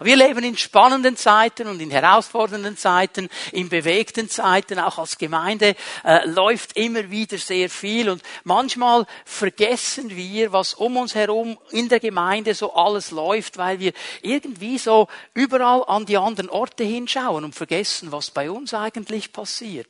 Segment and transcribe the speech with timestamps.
[0.00, 5.76] Wir leben in spannenden Zeiten und in herausfordernden Zeiten, in bewegten Zeiten, auch als Gemeinde
[6.04, 11.88] äh, läuft immer wieder sehr viel und manchmal vergessen wir, was um uns herum in
[11.88, 17.44] der Gemeinde so alles läuft, weil wir irgendwie so überall an die anderen Orte hinschauen
[17.44, 19.88] und vergessen, was bei uns eigentlich passiert.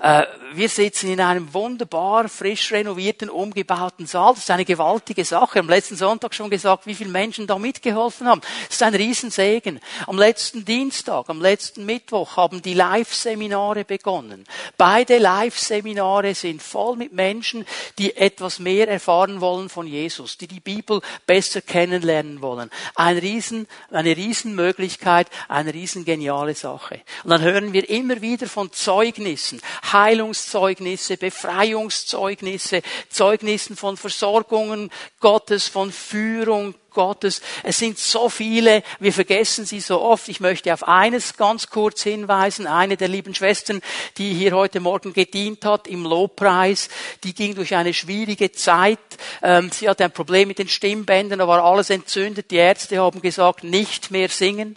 [0.00, 0.24] Äh,
[0.54, 4.34] wir sitzen in einem wunderbar frisch renovierten, umgebauten Saal.
[4.34, 5.60] Das ist eine gewaltige Sache.
[5.60, 8.40] Am letzten Sonntag schon gesagt, wie viele Menschen da mitgeholfen haben.
[8.66, 8.94] Das ist ein
[9.38, 9.80] Riesensegen.
[10.06, 14.44] Am letzten Dienstag, am letzten Mittwoch haben die Live-Seminare begonnen.
[14.76, 17.64] Beide Live-Seminare sind voll mit Menschen,
[17.98, 22.70] die etwas mehr erfahren wollen von Jesus, die die Bibel besser kennenlernen wollen.
[22.94, 27.00] Ein Riesen, eine Riesenmöglichkeit, eine riesengeniale Sache.
[27.24, 29.60] Und dann hören wir immer wieder von Zeugnissen,
[29.92, 37.42] Heilungszeugnisse, Befreiungszeugnisse, Zeugnissen von Versorgungen Gottes, von Führung Gottes.
[37.62, 40.28] Es sind so viele, wir vergessen sie so oft.
[40.28, 42.66] Ich möchte auf eines ganz kurz hinweisen.
[42.66, 43.82] Eine der lieben Schwestern,
[44.16, 46.88] die hier heute Morgen gedient hat im Lobpreis,
[47.22, 48.98] die ging durch eine schwierige Zeit.
[49.44, 52.50] Ähm, sie hatte ein Problem mit den Stimmbändern, da war alles entzündet.
[52.50, 54.76] Die Ärzte haben gesagt, nicht mehr singen.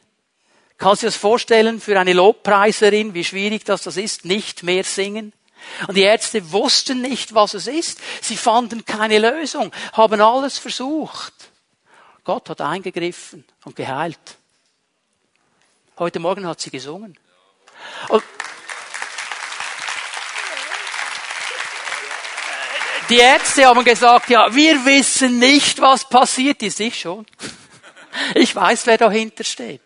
[0.77, 4.83] Kannst du dir das vorstellen für eine Lobpreiserin, wie schwierig das, das ist, nicht mehr
[4.83, 5.33] singen?
[5.87, 7.99] Und die Ärzte wussten nicht, was es ist.
[8.21, 11.33] Sie fanden keine Lösung, haben alles versucht.
[12.23, 14.37] Gott hat eingegriffen und geheilt.
[15.97, 17.17] Heute Morgen hat sie gesungen.
[18.09, 18.23] Und
[23.09, 26.79] die Ärzte haben gesagt, ja, wir wissen nicht, was passiert ist.
[26.79, 27.25] Ich schon.
[28.35, 29.81] Ich weiß, wer dahinter steht.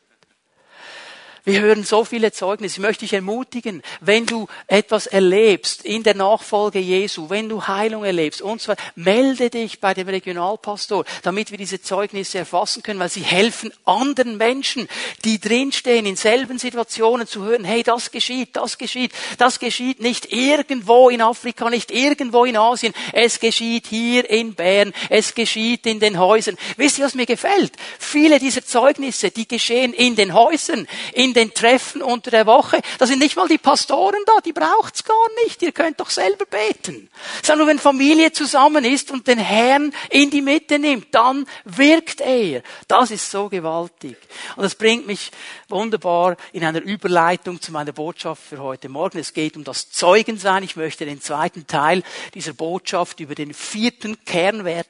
[1.45, 2.77] Wir hören so viele Zeugnisse.
[2.77, 8.03] Ich möchte dich ermutigen, wenn du etwas erlebst in der Nachfolge Jesu, wenn du Heilung
[8.03, 13.09] erlebst und weiter, melde dich bei dem Regionalpastor, damit wir diese Zeugnisse erfassen können, weil
[13.09, 14.87] sie helfen anderen Menschen,
[15.23, 20.33] die drinstehen in selben Situationen zu hören, hey, das geschieht, das geschieht, das geschieht nicht
[20.33, 25.99] irgendwo in Afrika, nicht irgendwo in Asien, es geschieht hier in Bern, es geschieht in
[25.99, 26.57] den Häusern.
[26.77, 27.73] Wisst ihr, was mir gefällt?
[27.99, 32.81] Viele dieser Zeugnisse, die geschehen in den Häusern, in den Treffen unter der Woche.
[32.97, 35.61] Da sind nicht mal die Pastoren da, die braucht's gar nicht.
[35.61, 37.09] Ihr könnt doch selber beten.
[37.43, 42.61] Sondern wenn Familie zusammen ist und den Herrn in die Mitte nimmt, dann wirkt er.
[42.87, 44.17] Das ist so gewaltig.
[44.55, 45.31] Und das bringt mich
[45.67, 49.17] wunderbar in einer Überleitung zu meiner Botschaft für heute Morgen.
[49.17, 50.63] Es geht um das Zeugensein.
[50.63, 52.03] Ich möchte den zweiten Teil
[52.33, 54.87] dieser Botschaft über den vierten Kernwert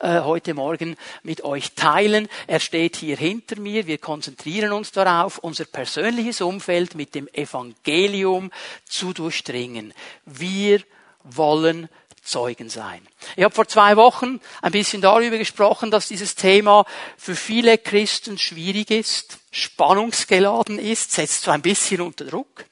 [0.00, 2.28] äh, heute Morgen mit euch teilen.
[2.46, 3.86] Er steht hier hinter mir.
[3.86, 8.50] Wir konzentrieren uns darauf, unser persönliches Umfeld mit dem Evangelium
[8.84, 9.94] zu durchdringen.
[10.24, 10.80] Wir
[11.24, 11.88] wollen
[12.22, 13.00] Zeugen sein.
[13.36, 16.84] Ich habe vor zwei Wochen ein bisschen darüber gesprochen, dass dieses Thema
[17.16, 22.66] für viele Christen schwierig ist, spannungsgeladen ist, setzt so ein bisschen unter Druck.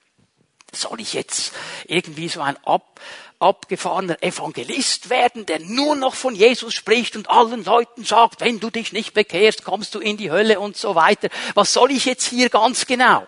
[0.72, 1.52] Soll ich jetzt
[1.86, 3.00] irgendwie so ein Ab
[3.40, 8.70] abgefahrener Evangelist werden, der nur noch von Jesus spricht und allen Leuten sagt, wenn du
[8.70, 11.28] dich nicht bekehrst, kommst du in die Hölle und so weiter.
[11.54, 13.26] Was soll ich jetzt hier ganz genau?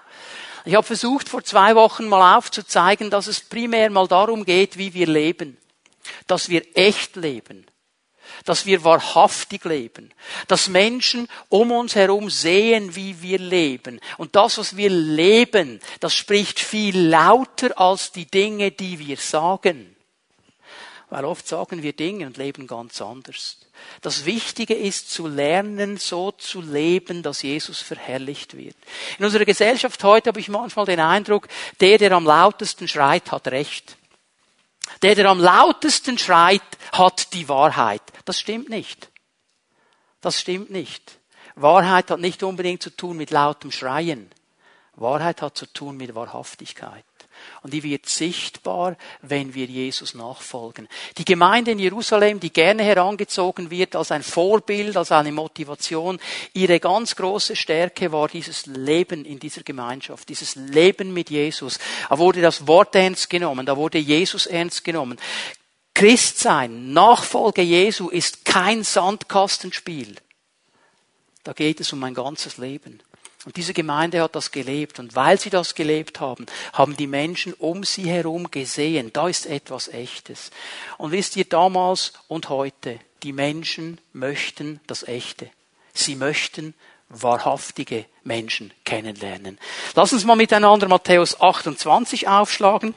[0.65, 4.95] Ich habe versucht, vor zwei Wochen mal aufzuzeigen, dass es primär mal darum geht, wie
[4.95, 5.57] wir leben.
[6.27, 7.67] Dass wir echt leben.
[8.45, 10.13] Dass wir wahrhaftig leben.
[10.49, 14.01] Dass Menschen um uns herum sehen, wie wir leben.
[14.19, 19.97] Und das, was wir leben, das spricht viel lauter als die Dinge, die wir sagen.
[21.11, 23.59] Weil oft sagen wir Dinge und leben ganz anders.
[24.01, 28.77] Das Wichtige ist zu lernen, so zu leben, dass Jesus verherrlicht wird.
[29.19, 31.49] In unserer Gesellschaft heute habe ich manchmal den Eindruck,
[31.81, 33.97] der, der am lautesten schreit, hat Recht.
[35.03, 36.63] Der, der am lautesten schreit,
[36.93, 38.03] hat die Wahrheit.
[38.25, 39.11] Das stimmt nicht.
[40.21, 41.19] Das stimmt nicht.
[41.57, 44.31] Wahrheit hat nicht unbedingt zu tun mit lautem Schreien.
[44.95, 47.05] Wahrheit hat zu tun mit Wahrhaftigkeit.
[47.63, 50.89] Und die wird sichtbar, wenn wir Jesus nachfolgen.
[51.19, 56.19] Die Gemeinde in Jerusalem, die gerne herangezogen wird als ein Vorbild, als eine Motivation,
[56.53, 61.79] ihre ganz große Stärke war dieses Leben in dieser Gemeinschaft, dieses Leben mit Jesus.
[62.09, 65.19] Da wurde das Wort ernst genommen, da wurde Jesus ernst genommen.
[65.95, 70.17] Christsein, Nachfolge Jesu ist kein Sandkastenspiel.
[71.43, 73.03] Da geht es um mein ganzes Leben.
[73.47, 74.99] Und diese Gemeinde hat das gelebt.
[74.99, 79.47] Und weil sie das gelebt haben, haben die Menschen um sie herum gesehen, da ist
[79.47, 80.51] etwas Echtes.
[80.99, 85.51] Und wisst ihr, damals und heute, die Menschen möchten das Echte.
[85.95, 86.75] Sie möchten
[87.09, 89.59] wahrhaftige Menschen kennenlernen.
[89.95, 92.95] Lass uns mal miteinander Matthäus 28 aufschlagen.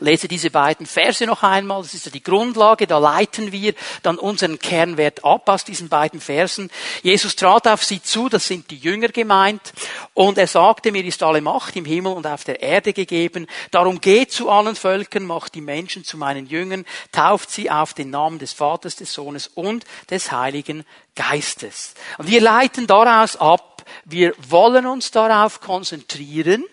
[0.00, 1.82] Lese diese beiden Verse noch einmal.
[1.82, 2.86] Das ist ja die Grundlage.
[2.86, 6.70] Da leiten wir dann unseren Kernwert ab aus diesen beiden Versen.
[7.02, 8.28] Jesus trat auf sie zu.
[8.28, 9.72] Das sind die Jünger gemeint.
[10.14, 13.46] Und er sagte, mir ist alle Macht im Himmel und auf der Erde gegeben.
[13.70, 18.10] Darum geht zu allen Völkern, macht die Menschen zu meinen Jüngern, tauft sie auf den
[18.10, 21.94] Namen des Vaters, des Sohnes und des Heiligen Geistes.
[22.16, 26.64] Und wir leiten daraus ab, wir wollen uns darauf konzentrieren,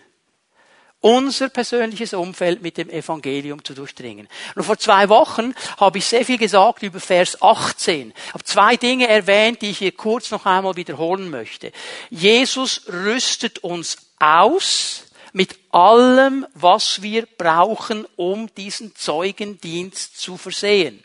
[1.06, 4.26] unser persönliches Umfeld mit dem Evangelium zu durchdringen.
[4.56, 8.12] Und vor zwei Wochen habe ich sehr viel gesagt über Vers 18.
[8.26, 11.70] Ich habe zwei Dinge erwähnt, die ich hier kurz noch einmal wiederholen möchte.
[12.10, 21.04] Jesus rüstet uns aus mit allem, was wir brauchen, um diesen Zeugendienst zu versehen.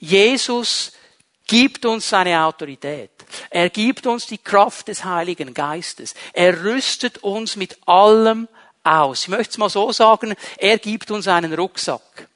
[0.00, 0.92] Jesus
[1.46, 3.10] gibt uns seine Autorität.
[3.48, 6.14] Er gibt uns die Kraft des Heiligen Geistes.
[6.34, 8.48] Er rüstet uns mit allem
[8.84, 9.22] aus.
[9.22, 12.28] Ich möchte es mal so sagen, er gibt uns einen Rucksack.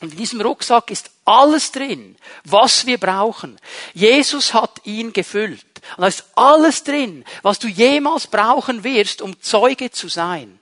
[0.00, 3.58] Und in diesem Rucksack ist alles drin, was wir brauchen.
[3.92, 5.64] Jesus hat ihn gefüllt.
[5.96, 10.58] Und da ist alles drin, was du jemals brauchen wirst, um Zeuge zu sein.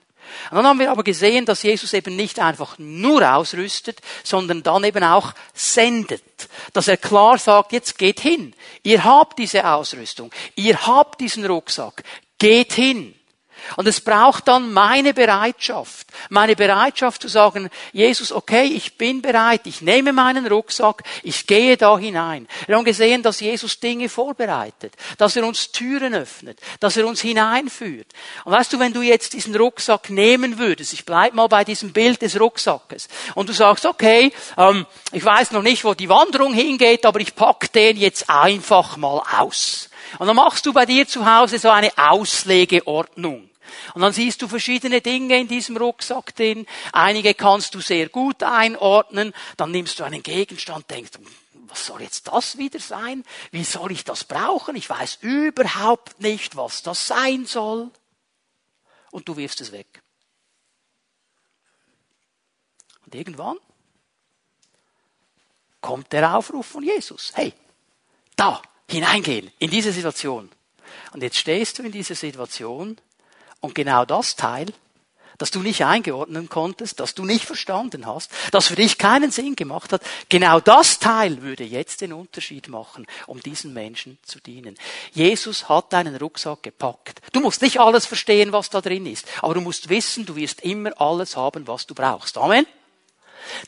[0.51, 4.83] Und dann haben wir aber gesehen, dass Jesus eben nicht einfach nur ausrüstet, sondern dann
[4.83, 6.23] eben auch sendet.
[6.73, 8.53] Dass er klar sagt, jetzt geht hin.
[8.83, 10.31] Ihr habt diese Ausrüstung.
[10.55, 12.03] Ihr habt diesen Rucksack.
[12.37, 13.15] Geht hin.
[13.75, 16.07] Und es braucht dann meine Bereitschaft.
[16.29, 21.77] Meine Bereitschaft zu sagen, Jesus, okay, ich bin bereit, ich nehme meinen Rucksack, ich gehe
[21.77, 22.47] da hinein.
[22.67, 27.21] Wir haben gesehen, dass Jesus Dinge vorbereitet, dass er uns Türen öffnet, dass er uns
[27.21, 28.07] hineinführt.
[28.45, 31.93] Und weißt du, wenn du jetzt diesen Rucksack nehmen würdest, ich bleib mal bei diesem
[31.93, 36.53] Bild des Rucksackes, und du sagst, okay, ähm, ich weiß noch nicht, wo die Wanderung
[36.53, 39.89] hingeht, aber ich pack den jetzt einfach mal aus.
[40.17, 43.48] Und dann machst du bei dir zu Hause so eine Auslegeordnung.
[43.93, 46.65] Und dann siehst du verschiedene Dinge in diesem Rucksack drin.
[46.91, 49.33] Einige kannst du sehr gut einordnen.
[49.57, 51.11] Dann nimmst du einen Gegenstand, denkst,
[51.67, 53.23] was soll jetzt das wieder sein?
[53.51, 54.75] Wie soll ich das brauchen?
[54.75, 57.91] Ich weiß überhaupt nicht, was das sein soll.
[59.11, 60.01] Und du wirfst es weg.
[63.05, 63.57] Und irgendwann
[65.81, 67.31] kommt der Aufruf von Jesus.
[67.35, 67.53] Hey,
[68.35, 70.49] da, hineingehen, in diese Situation.
[71.13, 72.99] Und jetzt stehst du in dieser Situation
[73.61, 74.67] und genau das Teil,
[75.39, 79.55] das du nicht eingeordnen konntest, das du nicht verstanden hast, das für dich keinen Sinn
[79.55, 84.77] gemacht hat, genau das Teil würde jetzt den Unterschied machen, um diesen Menschen zu dienen.
[85.13, 87.21] Jesus hat deinen Rucksack gepackt.
[87.31, 90.61] Du musst nicht alles verstehen, was da drin ist, aber du musst wissen, du wirst
[90.61, 92.37] immer alles haben, was du brauchst.
[92.37, 92.67] Amen.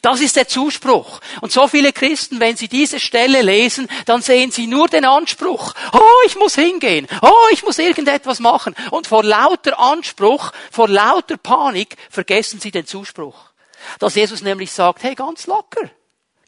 [0.01, 1.19] Das ist der Zuspruch.
[1.41, 5.73] Und so viele Christen, wenn sie diese Stelle lesen, dann sehen sie nur den Anspruch.
[5.93, 7.07] Oh, ich muss hingehen.
[7.21, 8.75] Oh, ich muss irgendetwas machen.
[8.91, 13.51] Und vor lauter Anspruch, vor lauter Panik vergessen sie den Zuspruch.
[13.99, 15.89] Dass Jesus nämlich sagt, hey, ganz locker.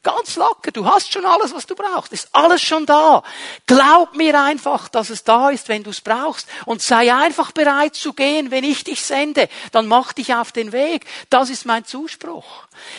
[0.04, 2.12] Ganz locker, du hast schon alles, was du brauchst.
[2.12, 3.24] Ist alles schon da.
[3.66, 6.46] Glaub mir einfach, dass es da ist, wenn du es brauchst.
[6.66, 9.48] Und sei einfach bereit zu gehen, wenn ich dich sende.
[9.72, 11.06] Dann mach dich auf den Weg.
[11.30, 12.44] Das ist mein Zuspruch.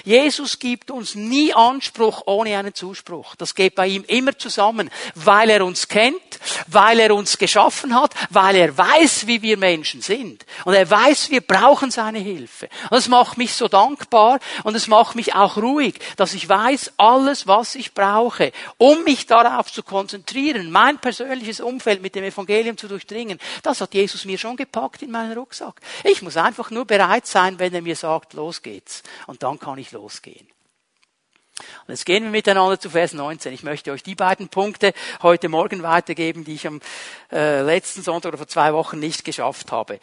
[0.04, 3.36] Jesus gibt uns nie Anspruch ohne einen Zuspruch.
[3.36, 6.20] Das geht bei ihm immer zusammen, weil er uns kennt,
[6.66, 10.44] weil er uns geschaffen hat, weil er weiß, wie wir Menschen sind.
[10.64, 12.68] Und er weiß, wir brauchen seine Hilfe.
[12.90, 16.92] Und es macht mich so dankbar und es macht mich auch ruhig, dass ich weiß,
[16.96, 22.76] alles, was ich brauche, um mich darauf zu konzentrieren, mein persönliches Umfeld mit dem Evangelium
[22.76, 25.80] zu durchdringen, das hat Jesus mir schon gepackt in meinen Rucksack.
[26.02, 29.02] Ich muss einfach nur bereit sein, wenn er mir sagt, los geht's.
[29.26, 30.46] Und dann kann ich losgehen.
[31.86, 33.52] Und jetzt gehen wir miteinander zu Vers 19.
[33.54, 34.92] Ich möchte euch die beiden Punkte
[35.22, 36.80] heute Morgen weitergeben, die ich am
[37.32, 40.00] äh, letzten Sonntag oder vor zwei Wochen nicht geschafft habe.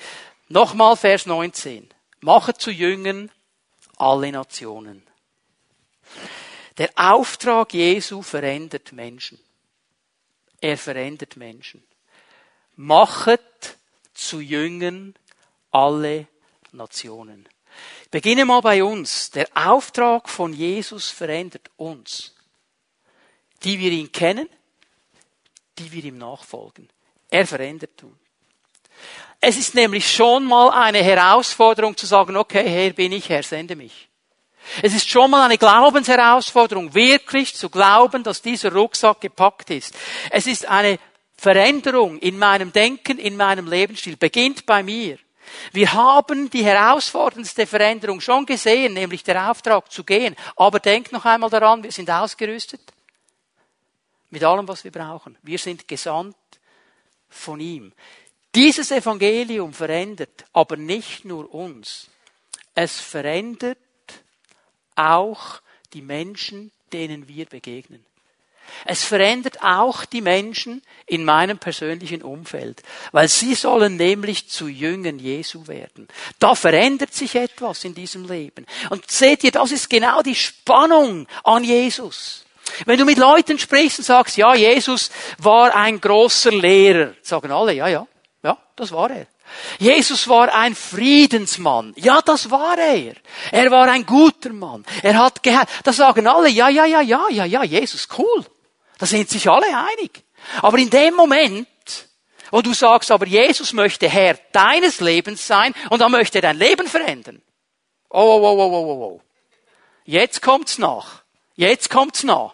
[0.48, 1.90] Nochmal Vers 19.
[2.22, 3.30] Mache zu Jüngern
[3.98, 5.04] alle Nationen.
[6.78, 9.40] Der Auftrag Jesu verändert Menschen.
[10.60, 11.84] Er verändert Menschen.
[12.76, 13.78] Machet
[14.14, 15.14] zu Jüngern
[15.72, 16.28] alle
[16.72, 17.48] Nationen.
[18.12, 19.32] Beginne mal bei uns.
[19.32, 22.36] Der Auftrag von Jesus verändert uns.
[23.64, 24.50] Die wir ihn kennen,
[25.80, 26.90] die wir ihm nachfolgen.
[27.30, 28.18] Er verändert uns.
[29.40, 33.76] Es ist nämlich schon mal eine Herausforderung zu sagen, okay, Herr bin ich, Herr, sende
[33.76, 34.10] mich.
[34.84, 39.98] Es ist schon mal eine Glaubensherausforderung, wirklich zu glauben, dass dieser Rucksack gepackt ist.
[40.30, 41.00] Es ist eine
[41.36, 44.18] Veränderung in meinem Denken, in meinem Lebensstil.
[44.18, 45.18] Beginnt bei mir.
[45.72, 50.36] Wir haben die herausforderndste Veränderung schon gesehen, nämlich der Auftrag zu gehen.
[50.56, 52.82] Aber denkt noch einmal daran, wir sind ausgerüstet
[54.30, 55.38] mit allem, was wir brauchen.
[55.42, 56.36] Wir sind gesandt
[57.30, 57.94] von ihm.
[58.54, 62.10] Dieses Evangelium verändert aber nicht nur uns.
[62.76, 63.78] Es verändert
[64.96, 65.62] auch
[65.94, 68.06] die Menschen, denen wir begegnen.
[68.86, 75.20] Es verändert auch die Menschen in meinem persönlichen Umfeld, weil sie sollen nämlich zu Jüngern
[75.20, 76.08] Jesu werden.
[76.40, 78.66] Da verändert sich etwas in diesem Leben.
[78.90, 82.46] Und seht ihr, das ist genau die Spannung an Jesus.
[82.86, 87.74] Wenn du mit Leuten sprichst und sagst, ja, Jesus war ein großer Lehrer, sagen alle,
[87.74, 88.08] ja, ja,
[88.44, 89.28] ja, das war er.
[89.80, 91.94] Jesus war ein Friedensmann.
[91.98, 93.16] Ja, das war er.
[93.52, 94.86] Er war ein guter Mann.
[95.04, 95.68] Er hat gehört.
[95.84, 98.46] Da sagen alle, ja, ja, ja, ja, ja, ja, Jesus, cool.
[99.02, 100.24] Da sind sich alle einig.
[100.62, 101.68] Aber in dem Moment,
[102.52, 106.86] wo du sagst, aber Jesus möchte Herr deines Lebens sein und er möchte dein Leben
[106.86, 107.42] verändern.
[108.12, 109.22] Oh, oh, oh, oh, oh, oh.
[110.06, 111.24] Jetzt kommt's nach.
[111.56, 112.54] Jetzt kommt's nach.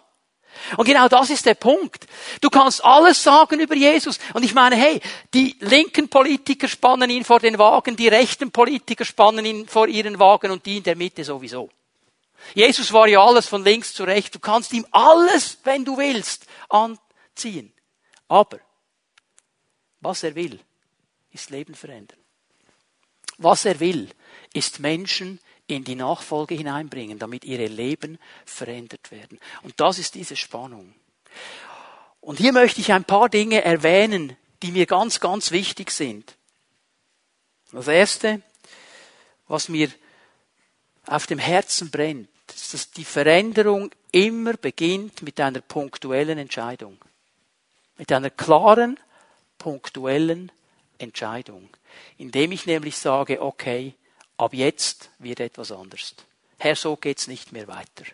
[0.78, 2.06] Und genau das ist der Punkt.
[2.40, 4.18] Du kannst alles sagen über Jesus.
[4.32, 5.02] Und ich meine, hey,
[5.34, 10.18] die linken Politiker spannen ihn vor den Wagen, die rechten Politiker spannen ihn vor ihren
[10.18, 11.68] Wagen und die in der Mitte sowieso.
[12.54, 14.30] Jesus war ja alles von links zu rechts.
[14.30, 17.72] Du kannst ihm alles, wenn du willst, anziehen.
[18.28, 18.58] Aber
[20.00, 20.60] was er will,
[21.30, 22.18] ist Leben verändern.
[23.38, 24.08] Was er will,
[24.52, 29.38] ist Menschen in die Nachfolge hineinbringen, damit ihre Leben verändert werden.
[29.62, 30.94] Und das ist diese Spannung.
[32.20, 36.36] Und hier möchte ich ein paar Dinge erwähnen, die mir ganz, ganz wichtig sind.
[37.70, 38.42] Das erste,
[39.46, 39.90] was mir
[41.08, 46.98] auf dem Herzen brennt, ist, dass die Veränderung immer beginnt mit einer punktuellen Entscheidung.
[47.96, 48.98] Mit einer klaren,
[49.58, 50.52] punktuellen
[50.98, 51.68] Entscheidung.
[52.16, 53.94] Indem ich nämlich sage, okay,
[54.36, 56.14] ab jetzt wird etwas anders.
[56.58, 58.04] Herr, so geht's nicht mehr weiter.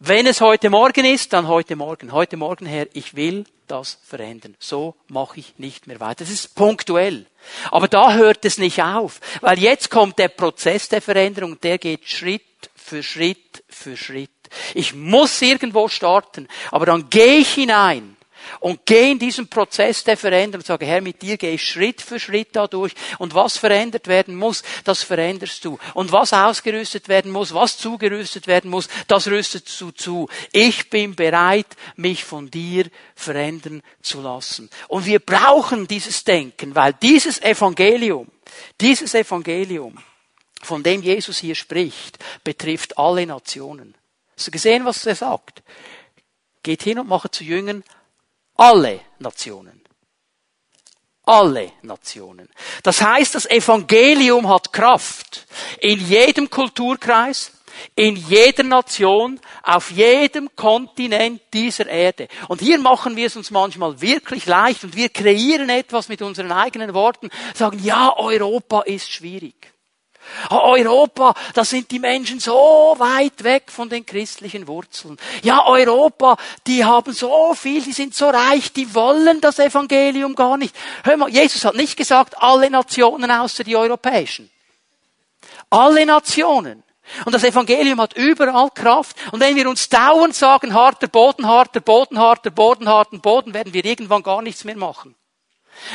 [0.00, 2.12] Wenn es heute Morgen ist, dann heute Morgen.
[2.12, 4.54] Heute Morgen, Herr, ich will das verändern.
[4.60, 6.22] So mache ich nicht mehr weiter.
[6.22, 7.26] Das ist punktuell.
[7.72, 12.08] Aber da hört es nicht auf, weil jetzt kommt der Prozess der Veränderung, der geht
[12.08, 12.42] Schritt
[12.76, 14.30] für Schritt für Schritt.
[14.72, 18.16] Ich muss irgendwo starten, aber dann gehe ich hinein
[18.60, 22.02] und gehe in diesen Prozess der Veränderung und sage, Herr, mit dir gehe ich Schritt
[22.02, 25.78] für Schritt da durch und was verändert werden muss, das veränderst du.
[25.94, 30.28] Und was ausgerüstet werden muss, was zugerüstet werden muss, das rüstest du zu.
[30.52, 34.70] Ich bin bereit, mich von dir verändern zu lassen.
[34.88, 38.28] Und wir brauchen dieses Denken, weil dieses Evangelium,
[38.80, 39.98] dieses Evangelium,
[40.62, 43.94] von dem Jesus hier spricht, betrifft alle Nationen.
[44.36, 45.62] Hast du gesehen, was er sagt?
[46.62, 47.84] Geht hin und macht zu Jüngern
[48.58, 49.82] alle Nationen.
[51.24, 52.48] Alle Nationen.
[52.82, 55.46] Das heißt, das Evangelium hat Kraft
[55.80, 57.52] in jedem Kulturkreis,
[57.94, 62.28] in jeder Nation, auf jedem Kontinent dieser Erde.
[62.48, 66.50] Und hier machen wir es uns manchmal wirklich leicht und wir kreieren etwas mit unseren
[66.50, 69.72] eigenen Worten, sagen, ja, Europa ist schwierig.
[70.50, 75.16] Europa, da sind die Menschen so weit weg von den christlichen Wurzeln.
[75.42, 80.56] Ja, Europa, die haben so viel, die sind so reich, die wollen das Evangelium gar
[80.56, 80.74] nicht.
[81.04, 84.50] Hör mal, Jesus hat nicht gesagt, alle Nationen außer die europäischen.
[85.70, 86.82] Alle Nationen.
[87.24, 89.16] Und das Evangelium hat überall Kraft.
[89.32, 93.72] Und wenn wir uns dauernd sagen, harter Boden, harter Boden, harter Boden, harter Boden, werden
[93.72, 95.14] wir irgendwann gar nichts mehr machen.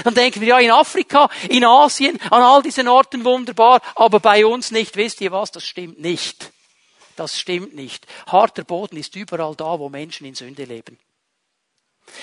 [0.04, 4.46] Dann denken wir ja in Afrika, in Asien, an all diesen Orten wunderbar, aber bei
[4.46, 4.96] uns nicht.
[4.96, 5.52] Wisst ihr was?
[5.52, 6.52] Das stimmt nicht.
[7.16, 8.08] Das stimmt nicht.
[8.28, 10.98] Harter Boden ist überall da, wo Menschen in Sünde leben.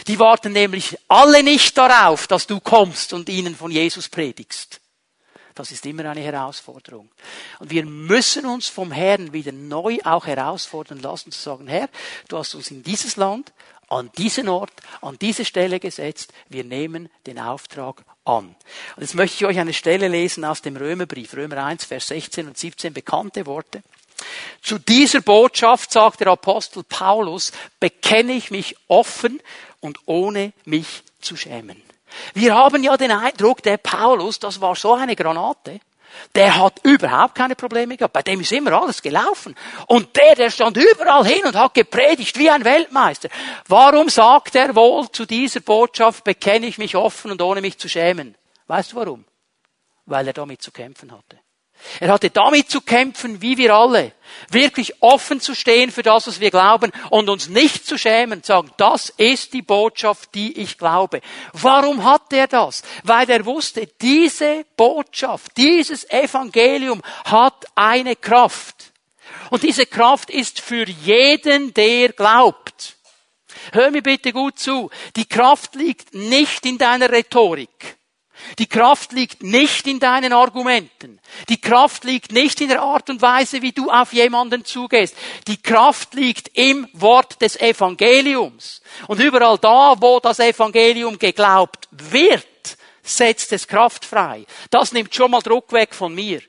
[0.07, 4.81] Die warten nämlich alle nicht darauf, dass du kommst und ihnen von Jesus predigst.
[5.55, 7.11] Das ist immer eine Herausforderung.
[7.59, 11.89] Und wir müssen uns vom Herrn wieder neu auch herausfordern lassen, zu sagen, Herr,
[12.29, 13.53] du hast uns in dieses Land,
[13.91, 16.33] an diesen Ort, an diese Stelle gesetzt.
[16.49, 18.55] Wir nehmen den Auftrag an.
[18.97, 22.49] Und jetzt möchte ich euch eine Stelle lesen aus dem Römerbrief, Römer 1, Vers 16
[22.49, 23.83] und 17, bekannte Worte.
[24.63, 29.41] Zu dieser Botschaft, sagt der Apostel Paulus, bekenne ich mich offen
[29.81, 31.83] und ohne mich zu schämen.
[32.35, 35.81] Wir haben ja den Eindruck, der Paulus, das war so eine Granate.
[36.35, 38.13] Der hat überhaupt keine Probleme gehabt.
[38.13, 39.55] Bei dem ist immer alles gelaufen.
[39.87, 43.29] Und der, der stand überall hin und hat gepredigt wie ein Weltmeister.
[43.67, 47.89] Warum sagt er wohl zu dieser Botschaft, bekenne ich mich offen und ohne mich zu
[47.89, 48.37] schämen?
[48.67, 49.25] Weißt du warum?
[50.07, 51.39] Weil er damit zu kämpfen hatte.
[51.99, 54.13] Er hatte damit zu kämpfen, wie wir alle,
[54.51, 58.49] wirklich offen zu stehen für das, was wir glauben und uns nicht zu schämen, zu
[58.49, 61.21] sagen, das ist die Botschaft, die ich glaube.
[61.53, 62.83] Warum hat er das?
[63.03, 68.93] Weil er wusste, diese Botschaft, dieses Evangelium hat eine Kraft.
[69.51, 72.97] Und diese Kraft ist für jeden, der glaubt.
[73.73, 74.91] Hör mir bitte gut zu.
[75.17, 78.00] Die Kraft liegt nicht in deiner Rhetorik.
[78.59, 81.21] Die Kraft liegt nicht in deinen Argumenten.
[81.49, 85.17] Die Kraft liegt nicht in der Art und Weise, wie du auf jemanden zugehst.
[85.47, 88.83] Die Kraft liegt im Wort des Evangeliums.
[89.07, 92.47] Und überall da, wo das Evangelium geglaubt wird,
[93.03, 94.45] setzt es Kraft frei.
[94.71, 96.41] Das nimmt schon mal Druck weg von mir.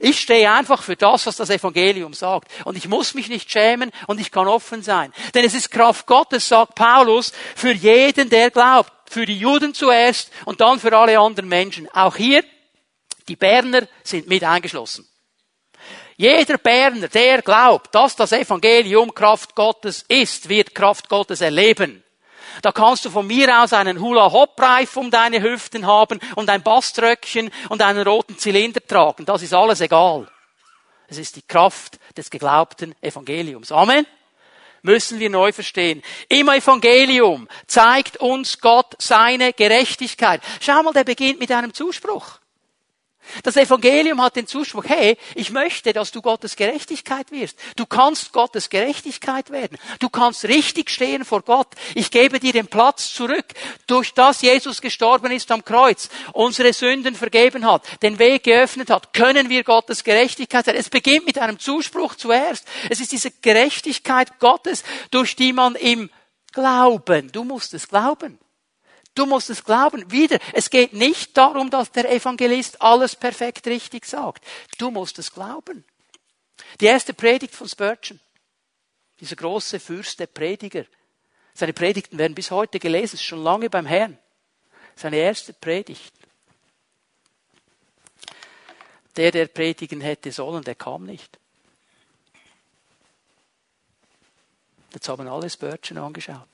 [0.00, 2.50] Ich stehe einfach für das, was das Evangelium sagt.
[2.64, 5.12] Und ich muss mich nicht schämen und ich kann offen sein.
[5.34, 8.92] Denn es ist Kraft Gottes, sagt Paulus, für jeden, der glaubt.
[9.08, 11.88] Für die Juden zuerst und dann für alle anderen Menschen.
[11.92, 12.44] Auch hier,
[13.28, 15.08] die Berner sind mit eingeschlossen.
[16.16, 22.04] Jeder Berner, der glaubt, dass das Evangelium Kraft Gottes ist, wird Kraft Gottes erleben.
[22.62, 27.50] Da kannst du von mir aus einen Hula-Hop-Reif um deine Hüften haben und ein Baströckchen
[27.68, 29.24] und einen roten Zylinder tragen.
[29.24, 30.28] Das ist alles egal.
[31.08, 33.72] Es ist die Kraft des geglaubten Evangeliums.
[33.72, 34.06] Amen.
[34.84, 36.02] Müssen wir neu verstehen.
[36.28, 40.42] Im Evangelium zeigt uns Gott seine Gerechtigkeit.
[40.60, 42.38] Schau mal, der beginnt mit einem Zuspruch.
[43.42, 47.58] Das Evangelium hat den Zuspruch, hey, ich möchte, dass du Gottes Gerechtigkeit wirst.
[47.76, 49.78] Du kannst Gottes Gerechtigkeit werden.
[49.98, 51.68] Du kannst richtig stehen vor Gott.
[51.94, 53.46] Ich gebe dir den Platz zurück,
[53.86, 59.12] durch das Jesus gestorben ist am Kreuz, unsere Sünden vergeben hat, den Weg geöffnet hat,
[59.12, 60.76] können wir Gottes Gerechtigkeit sein.
[60.76, 62.66] Es beginnt mit einem Zuspruch zuerst.
[62.90, 66.10] Es ist diese Gerechtigkeit Gottes, durch die man im
[66.52, 68.38] Glauben, du musst es glauben.
[69.14, 70.10] Du musst es glauben.
[70.10, 74.44] Wieder, es geht nicht darum, dass der Evangelist alles perfekt richtig sagt.
[74.78, 75.84] Du musst es glauben.
[76.80, 78.18] Die erste Predigt von Spurgeon,
[79.20, 80.84] dieser große Fürst der Prediger.
[81.54, 84.18] Seine Predigten werden bis heute gelesen, schon lange beim Herrn.
[84.96, 86.12] Seine erste Predigt.
[89.16, 91.38] Der, der predigen hätte sollen, der kam nicht.
[94.92, 96.53] Jetzt haben alle Spurgeon angeschaut.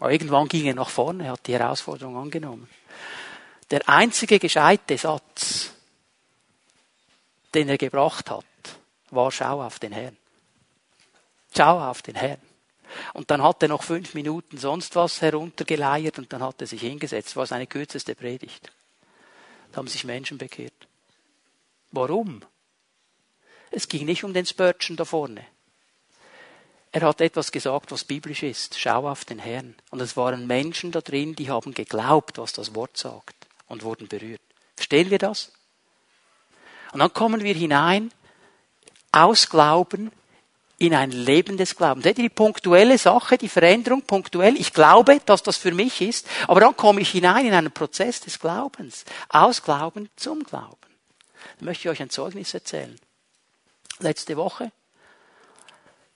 [0.00, 2.68] Aber irgendwann ging er nach vorne, hat die Herausforderung angenommen.
[3.70, 5.72] Der einzige gescheite Satz,
[7.54, 8.44] den er gebracht hat,
[9.10, 10.16] war Schau auf den Herrn.
[11.54, 12.40] Schau auf den Herrn.
[13.12, 16.80] Und dann hat er noch fünf Minuten sonst was heruntergeleiert und dann hat er sich
[16.80, 17.28] hingesetzt.
[17.28, 18.72] Das war seine kürzeste Predigt.
[19.70, 20.88] Da haben sich Menschen bekehrt.
[21.92, 22.40] Warum?
[23.70, 25.46] Es ging nicht um den Spurgeon da vorne.
[26.92, 28.78] Er hat etwas gesagt, was biblisch ist.
[28.78, 29.76] Schau auf den Herrn.
[29.90, 34.08] Und es waren Menschen da drin, die haben geglaubt, was das Wort sagt und wurden
[34.08, 34.40] berührt.
[34.76, 35.52] Verstehen wir das?
[36.92, 38.10] Und dann kommen wir hinein
[39.12, 40.10] aus Glauben
[40.78, 42.04] in ein Leben des Glaubens.
[42.04, 44.56] Seht ihr die punktuelle Sache, die Veränderung punktuell?
[44.56, 48.20] Ich glaube, dass das für mich ist, aber dann komme ich hinein in einen Prozess
[48.20, 49.04] des Glaubens.
[49.28, 50.76] Aus Glauben zum Glauben.
[51.58, 52.98] Da möchte ich euch ein Zeugnis erzählen.
[53.98, 54.72] Letzte Woche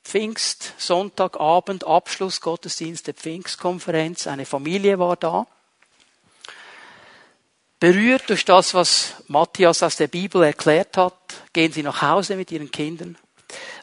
[0.04, 4.26] Pfingst, Sonntagabend, Abschluss Gottesdienst der Pfingstkonferenz.
[4.26, 5.46] Eine Familie war da.
[7.80, 11.14] Berührt durch das, was Matthias aus der Bibel erklärt hat,
[11.52, 13.18] gehen sie nach Hause mit ihren Kindern.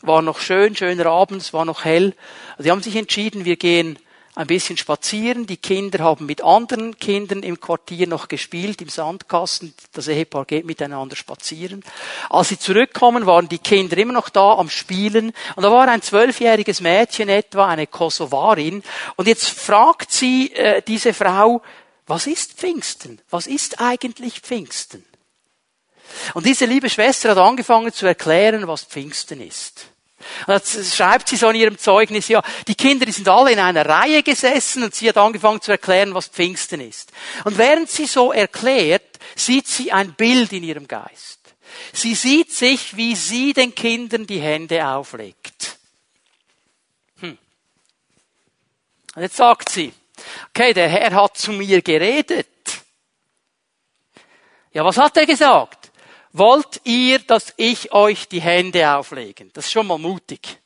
[0.02, 2.16] War noch schön, schöner Abend, es war noch hell.
[2.58, 4.00] Sie haben sich entschieden, wir gehen
[4.36, 5.46] ein bisschen spazieren.
[5.46, 9.74] Die Kinder haben mit anderen Kindern im Quartier noch gespielt, im Sandkasten.
[9.94, 11.84] Das Ehepaar geht miteinander spazieren.
[12.30, 15.34] Als sie zurückkommen, waren die Kinder immer noch da am Spielen.
[15.56, 18.84] Und da war ein zwölfjähriges Mädchen etwa, eine Kosovarin.
[19.18, 21.62] Und jetzt fragt sie äh, diese Frau,
[22.08, 23.22] was ist Pfingsten?
[23.30, 25.06] Was ist eigentlich Pfingsten?
[26.34, 29.91] Und diese liebe Schwester hat angefangen zu erklären, was Pfingsten ist.
[30.48, 33.60] Und jetzt schreibt sie so in ihrem Zeugnis, ja, die Kinder, die sind alle in
[33.60, 37.12] einer Reihe gesessen und sie hat angefangen zu erklären, was Pfingsten ist.
[37.44, 41.40] Und während sie so erklärt, sieht sie ein Bild in ihrem Geist.
[41.94, 45.78] Sie sieht sich, wie sie den Kindern die Hände auflegt.
[47.20, 47.38] Hm.
[49.16, 49.94] Und jetzt sagt sie,
[50.50, 52.48] okay, der Herr hat zu mir geredet.
[54.74, 55.81] Ja, was hat er gesagt?
[56.34, 59.52] Wollt ihr, dass ich euch die Hände auflegen?
[59.54, 60.60] Das ist schon mal mutig.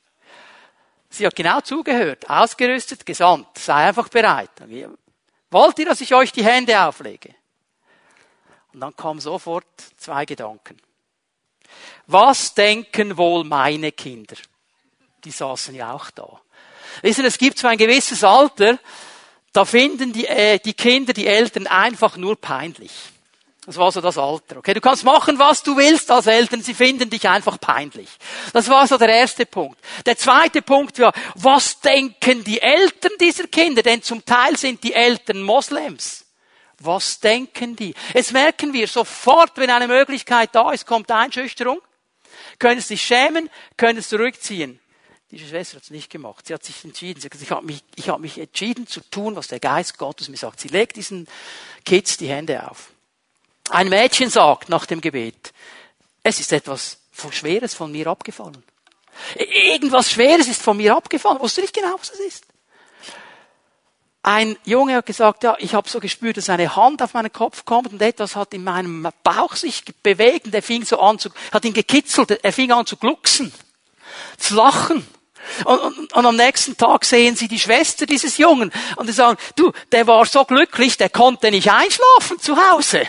[1.09, 4.49] Sie hat genau zugehört, ausgerüstet, gesandt, sei einfach bereit.
[5.49, 7.33] Wollt ihr, dass ich euch die Hände auflege?
[8.73, 9.65] Und dann kamen sofort
[9.97, 10.77] zwei Gedanken.
[12.07, 14.35] Was denken wohl meine Kinder?
[15.23, 16.41] Die saßen ja auch da.
[17.01, 18.77] Wissen, es gibt so ein gewisses Alter,
[19.53, 22.91] da finden die, äh, die Kinder die Eltern einfach nur peinlich.
[23.65, 24.57] Das war so das Alter.
[24.57, 28.09] Okay, du kannst machen, was du willst als Eltern, sie finden dich einfach peinlich.
[28.53, 29.79] Das war so der erste Punkt.
[30.05, 33.81] Der zweite Punkt war, was denken die Eltern dieser Kinder?
[33.81, 36.25] Denn zum Teil sind die Eltern Moslems.
[36.79, 37.95] Was denken die?
[38.13, 41.79] Jetzt merken wir sofort, wenn eine Möglichkeit da ist, kommt Einschüchterung.
[42.59, 44.79] Können es sich schämen, können es zurückziehen.
[45.31, 46.45] Diese Schwester hat es nicht gemacht.
[46.45, 47.19] Sie hat sich entschieden.
[47.19, 49.97] Sie hat gesagt, ich habe mich, ich habe mich entschieden zu tun, was der Geist
[49.97, 50.59] Gottes mir sagt.
[50.59, 51.27] Sie legt diesen
[51.83, 52.91] Kids die Hände auf.
[53.69, 55.53] Ein Mädchen sagt nach dem Gebet,
[56.23, 56.97] es ist etwas
[57.31, 58.63] Schweres von mir abgefallen.
[59.35, 61.39] Irgendwas Schweres ist von mir abgefallen.
[61.39, 62.43] Wusste nicht genau, was es ist.
[64.21, 67.63] Ein Junge hat gesagt, ja, ich habe so gespürt, dass eine Hand auf meinen Kopf
[67.63, 71.29] kommt und etwas hat in meinem Bauch sich bewegt und er fing so an zu,
[71.51, 73.53] hat ihn gekitzelt, er fing an zu glucksen,
[74.37, 75.07] zu lachen.
[75.63, 79.37] Und, und, und am nächsten Tag sehen sie die Schwester dieses Jungen und sie sagen,
[79.55, 83.03] du, der war so glücklich, der konnte nicht einschlafen zu Hause.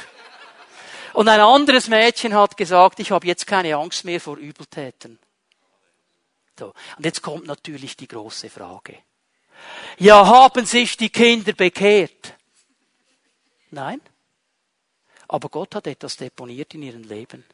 [1.17, 5.19] Und ein anderes Mädchen hat gesagt, ich habe jetzt keine Angst mehr vor Übeltätern.
[6.59, 6.75] So.
[6.99, 8.99] Und jetzt kommt natürlich die große Frage.
[9.99, 12.35] Ja, haben sich die Kinder bekehrt?
[13.71, 14.03] Nein.
[15.27, 17.47] Aber Gott hat etwas deponiert in ihrem Leben.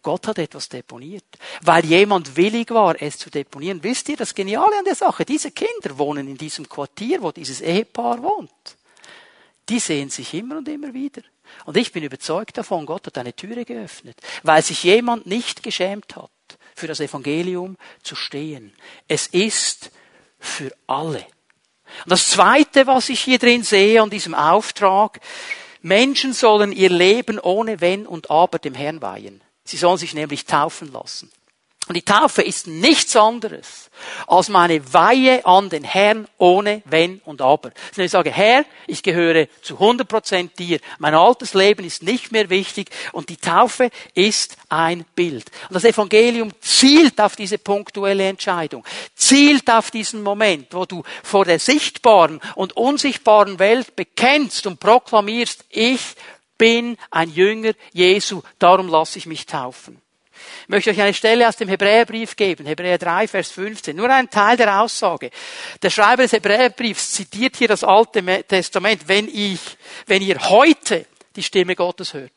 [0.00, 1.24] Gott hat etwas deponiert.
[1.62, 3.82] Weil jemand willig war, es zu deponieren.
[3.82, 7.60] Wisst ihr, das Geniale an der Sache, diese Kinder wohnen in diesem Quartier, wo dieses
[7.60, 8.76] Ehepaar wohnt.
[9.68, 11.22] Die sehen sich immer und immer wieder.
[11.64, 16.16] Und ich bin überzeugt davon, Gott hat eine Türe geöffnet, weil sich jemand nicht geschämt
[16.16, 16.30] hat,
[16.74, 18.72] für das Evangelium zu stehen.
[19.08, 19.90] Es ist
[20.38, 21.24] für alle.
[22.04, 25.20] Und das Zweite, was ich hier drin sehe an diesem Auftrag,
[25.82, 29.42] Menschen sollen ihr Leben ohne Wenn und Aber dem Herrn weihen.
[29.64, 31.30] Sie sollen sich nämlich taufen lassen.
[31.88, 33.90] Und die Taufe ist nichts anderes
[34.28, 37.72] als meine Weihe an den Herrn ohne Wenn und Aber.
[37.96, 40.78] Ich sage, Herr, ich gehöre zu 100 Prozent dir.
[41.00, 45.50] Mein altes Leben ist nicht mehr wichtig und die Taufe ist ein Bild.
[45.68, 48.84] Und das Evangelium zielt auf diese punktuelle Entscheidung,
[49.16, 55.64] zielt auf diesen Moment, wo du vor der sichtbaren und unsichtbaren Welt bekennst und proklamierst,
[55.68, 56.00] ich
[56.56, 60.00] bin ein Jünger Jesu, darum lasse ich mich taufen.
[60.62, 63.96] Ich möchte euch eine Stelle aus dem Hebräerbrief geben, Hebräer 3, Vers 15.
[63.96, 65.30] Nur ein Teil der Aussage.
[65.82, 69.02] Der Schreiber des Hebräerbriefs zitiert hier das Alte Testament.
[69.06, 69.60] Wenn ich,
[70.06, 72.32] wenn ihr heute die Stimme Gottes hört,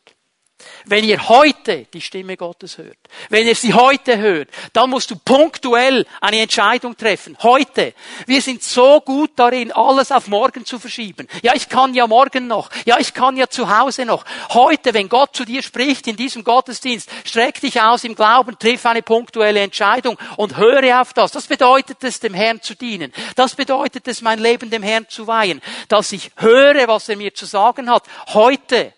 [0.86, 2.98] wenn ihr heute die Stimme Gottes hört,
[3.30, 7.38] wenn ihr sie heute hört, dann musst du punktuell eine Entscheidung treffen.
[7.44, 7.94] Heute.
[8.26, 11.28] Wir sind so gut darin, alles auf morgen zu verschieben.
[11.42, 12.70] Ja, ich kann ja morgen noch.
[12.86, 14.26] Ja, ich kann ja zu Hause noch.
[14.50, 18.86] Heute, wenn Gott zu dir spricht in diesem Gottesdienst, streck dich aus im Glauben, triff
[18.86, 21.32] eine punktuelle Entscheidung und höre auf das.
[21.32, 23.12] Das bedeutet es, dem Herrn zu dienen.
[23.36, 25.62] Das bedeutet es, mein Leben dem Herrn zu weihen.
[25.90, 28.04] Dass ich höre, was er mir zu sagen hat.
[28.28, 28.95] Heute.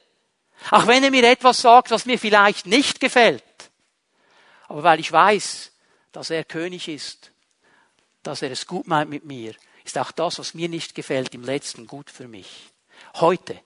[0.71, 3.43] Auch wenn er mir etwas sagt, was mir vielleicht nicht gefällt.
[4.67, 5.71] Aber weil ich weiß,
[6.11, 7.31] dass er König ist,
[8.23, 9.53] dass er es gut meint mit mir,
[9.85, 12.69] ist auch das, was mir nicht gefällt, im letzten gut für mich.
[13.15, 13.59] Heute,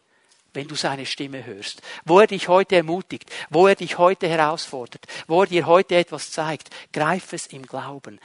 [0.53, 5.05] wenn du seine Stimme hörst, wo er dich heute ermutigt, wo er dich heute herausfordert,
[5.27, 8.19] wo er dir heute etwas zeigt, greif es im Glauben.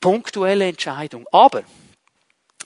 [0.00, 1.26] Punktuelle Entscheidung.
[1.32, 1.64] Aber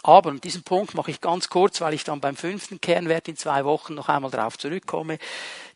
[0.02, 3.36] aber, und diesen Punkt mache ich ganz kurz, weil ich dann beim fünften Kernwert in
[3.36, 5.18] zwei Wochen noch einmal darauf zurückkomme.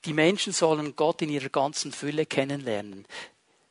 [0.05, 3.05] Die Menschen sollen Gott in ihrer ganzen Fülle kennenlernen.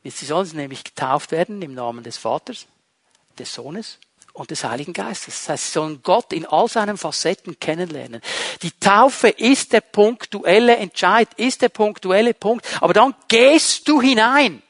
[0.04, 2.68] Sie sollen nämlich getauft werden im Namen des Vaters,
[3.40, 4.00] des Sohnes
[4.34, 5.42] und des Heiligen Geistes.
[5.42, 8.22] Das heißt, sie sollen Gott in all seinen Facetten kennenlernen.
[8.64, 12.66] Die Taufe ist der punktuelle Entscheid, ist der punktuelle Punkt.
[12.82, 14.63] Aber dann gehst du hinein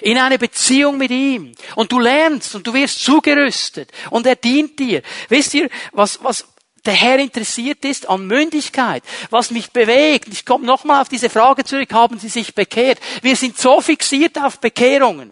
[0.00, 1.52] in eine Beziehung mit ihm.
[1.76, 5.02] Und du lernst und du wirst zugerüstet und er dient dir.
[5.28, 6.46] Wisst ihr, was, was
[6.84, 10.28] der Herr interessiert ist an Mündigkeit, was mich bewegt.
[10.28, 12.98] Ich komme nochmal auf diese Frage zurück, haben Sie sich bekehrt?
[13.22, 15.30] Wir sind so fixiert auf Bekehrungen.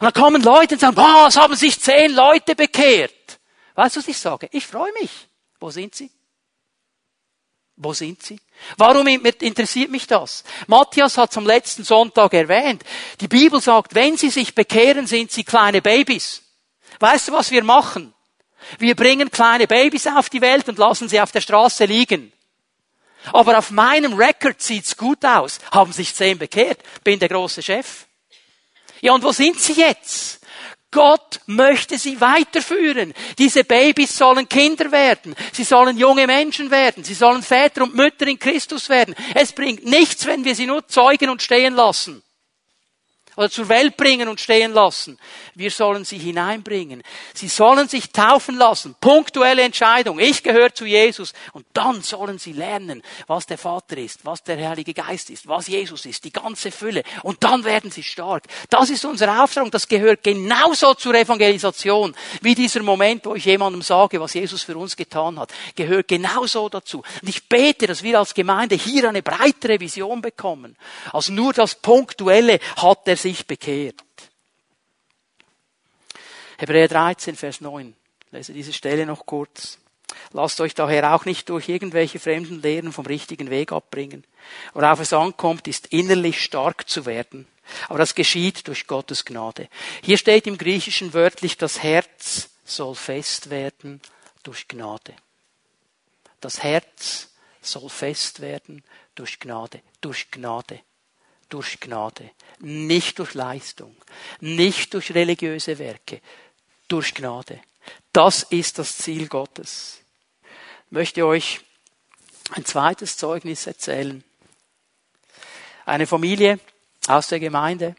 [0.00, 3.12] Und dann kommen Leute und sagen, was haben sich zehn Leute bekehrt?
[3.74, 4.48] Weißt du, was ich sage?
[4.52, 5.10] Ich freue mich.
[5.58, 6.10] Wo sind sie?
[7.74, 8.38] Wo sind sie?
[8.76, 10.44] Warum interessiert mich das?
[10.66, 12.82] Matthias hat zum letzten Sonntag erwähnt,
[13.20, 16.42] die Bibel sagt, wenn sie sich bekehren, sind sie kleine Babys.
[17.00, 18.12] Weißt du, was wir machen?
[18.78, 22.32] Wir bringen kleine Babys auf die Welt und lassen sie auf der Straße liegen.
[23.32, 25.58] Aber auf meinem Record sieht's gut aus.
[25.70, 26.80] Haben sich zehn bekehrt.
[27.04, 28.06] Bin der große Chef.
[29.00, 30.40] Ja, und wo sind sie jetzt?
[30.90, 33.12] Gott möchte sie weiterführen.
[33.36, 35.34] Diese Babys sollen Kinder werden.
[35.52, 37.04] Sie sollen junge Menschen werden.
[37.04, 39.14] Sie sollen Väter und Mütter in Christus werden.
[39.34, 42.22] Es bringt nichts, wenn wir sie nur zeugen und stehen lassen.
[43.38, 45.16] Oder zur Welt bringen und stehen lassen.
[45.54, 47.04] Wir sollen sie hineinbringen.
[47.34, 48.96] Sie sollen sich taufen lassen.
[49.00, 50.18] Punktuelle Entscheidung.
[50.18, 51.32] Ich gehöre zu Jesus.
[51.52, 55.68] Und dann sollen sie lernen, was der Vater ist, was der Heilige Geist ist, was
[55.68, 57.04] Jesus ist, die ganze Fülle.
[57.22, 58.42] Und dann werden sie stark.
[58.70, 59.70] Das ist unsere Auftrag.
[59.70, 64.76] Das gehört genauso zur Evangelisation wie dieser Moment, wo ich jemandem sage, was Jesus für
[64.76, 65.52] uns getan hat.
[65.76, 67.04] Gehört genauso dazu.
[67.22, 70.74] Und ich bete, dass wir als Gemeinde hier eine breitere Vision bekommen,
[71.12, 74.02] als nur das Punktuelle hat er sich bekehrt.
[76.56, 77.94] Hebräer 13, Vers 9.
[78.24, 79.78] Ich lese diese Stelle noch kurz.
[80.32, 84.24] Lasst euch daher auch nicht durch irgendwelche fremden Lehren vom richtigen Weg abbringen.
[84.72, 87.46] Worauf es ankommt, ist innerlich stark zu werden.
[87.88, 89.68] Aber das geschieht durch Gottes Gnade.
[90.02, 94.00] Hier steht im Griechischen wörtlich, das Herz soll fest werden
[94.42, 95.14] durch Gnade.
[96.40, 97.28] Das Herz
[97.60, 98.82] soll fest werden
[99.14, 100.80] durch Gnade, durch Gnade,
[101.48, 102.30] durch Gnade.
[102.60, 103.96] Nicht durch Leistung,
[104.40, 106.20] nicht durch religiöse Werke,
[106.88, 107.60] durch Gnade.
[108.12, 110.00] Das ist das Ziel Gottes.
[110.86, 111.60] Ich möchte euch
[112.50, 114.24] ein zweites Zeugnis erzählen.
[115.84, 116.58] Eine Familie
[117.06, 117.94] aus der Gemeinde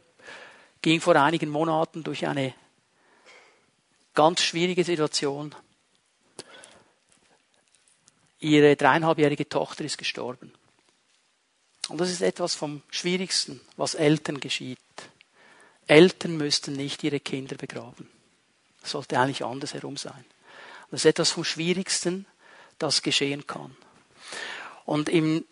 [0.82, 2.54] ging vor einigen Monaten durch eine
[4.14, 5.56] ganz schwierige Situation.
[8.40, 10.54] Ihre dreieinhalbjährige Tochter ist gestorben.
[11.90, 14.78] Und das ist etwas vom Schwierigsten, was Eltern geschieht.
[15.88, 18.08] Eltern müssten nicht ihre Kinder begraben.
[18.82, 20.26] Das sollte eigentlich andersherum sein.
[20.92, 22.26] Das ist etwas vom Schwierigsten,
[22.78, 23.76] das geschehen kann.
[24.86, 25.46] Und im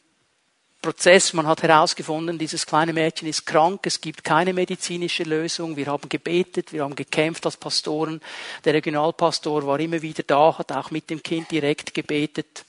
[0.82, 5.76] Prozess, man hat herausgefunden, dieses kleine Mädchen ist krank, es gibt keine medizinische Lösung.
[5.76, 8.22] Wir haben gebetet, wir haben gekämpft als Pastoren.
[8.64, 12.64] Der Regionalpastor war immer wieder da, hat auch mit dem Kind direkt gebetet.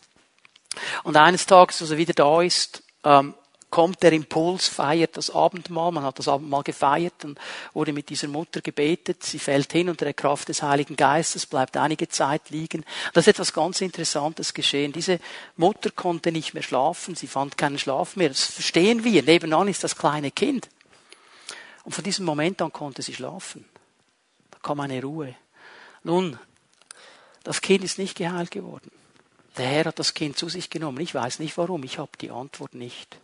[1.05, 3.35] Und eines Tages, als er wieder da ist, ähm,
[3.71, 5.93] kommt der Impuls, feiert das Abendmahl.
[5.93, 7.39] Man hat das Abendmahl gefeiert und
[7.75, 9.23] wurde mit dieser Mutter gebetet.
[9.23, 12.85] Sie fällt hin unter der Kraft des Heiligen Geistes, bleibt einige Zeit liegen.
[13.13, 14.93] Das ist etwas ganz Interessantes geschehen.
[14.93, 15.21] Diese
[15.57, 17.15] Mutter konnte nicht mehr schlafen.
[17.15, 18.31] Sie fand keinen Schlaf mehr.
[18.31, 19.23] Das verstehen wir.
[19.23, 20.69] Nebenan ist das kleine Kind.
[21.85, 23.65] Und von diesem Moment an konnte sie schlafen.
[24.51, 25.35] Da kam eine Ruhe.
[26.03, 26.39] Nun,
[27.45, 28.91] das Kind ist nicht geheilt geworden.
[29.57, 31.01] Der Herr hat das Kind zu sich genommen.
[31.01, 31.83] Ich weiß nicht warum.
[31.83, 33.19] Ich habe die Antwort nicht.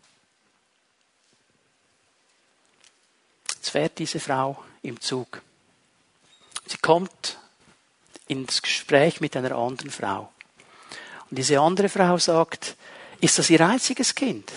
[3.65, 5.41] Jetzt fährt diese Frau im Zug.
[6.67, 7.39] Sie kommt
[8.27, 10.31] ins Gespräch mit einer anderen Frau.
[11.31, 12.77] Und diese andere Frau sagt,
[13.23, 14.53] ist das ihr einziges Kind?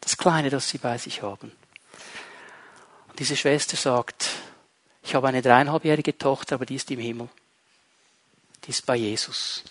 [0.00, 1.52] Das kleine, das sie bei sich haben.
[3.06, 4.30] Und diese Schwester sagt,
[5.04, 7.28] ich habe eine dreieinhalbjährige Tochter, aber die ist im Himmel.
[8.64, 9.62] Die ist bei Jesus.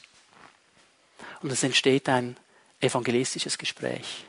[1.41, 2.38] Und es entsteht ein
[2.80, 4.23] evangelistisches Gespräch.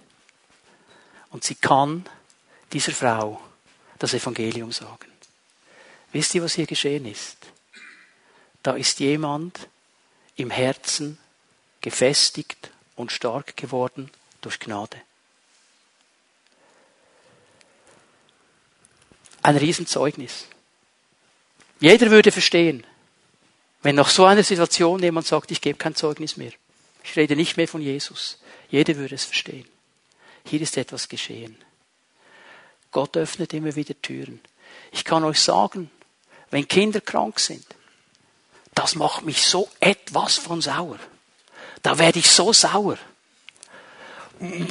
[1.31, 2.05] Und sie kann
[2.73, 3.41] dieser Frau
[3.99, 5.11] das Evangelium sagen.
[6.13, 7.39] Wisst ihr, was hier geschehen ist?
[8.63, 9.69] Da ist jemand
[10.37, 11.19] im Herzen
[11.81, 15.01] gefestigt und stark geworden durch Gnade.
[19.43, 20.47] Ein Riesenzeugnis.
[21.81, 22.87] Jeder würde verstehen,
[23.83, 26.53] wenn nach so einer Situation jemand sagt, ich gebe kein Zeugnis mehr.
[27.03, 28.39] Ich rede nicht mehr von Jesus.
[28.71, 29.69] Jeder würde es verstehen.
[30.47, 31.57] Hier ist etwas geschehen.
[32.95, 34.41] Gott öffnet immer wieder Türen.
[34.93, 35.91] Ich kann euch sagen,
[36.51, 37.67] wenn Kinder krank sind,
[38.73, 40.99] das macht mich so etwas von sauer.
[41.83, 42.97] Da werde ich so sauer.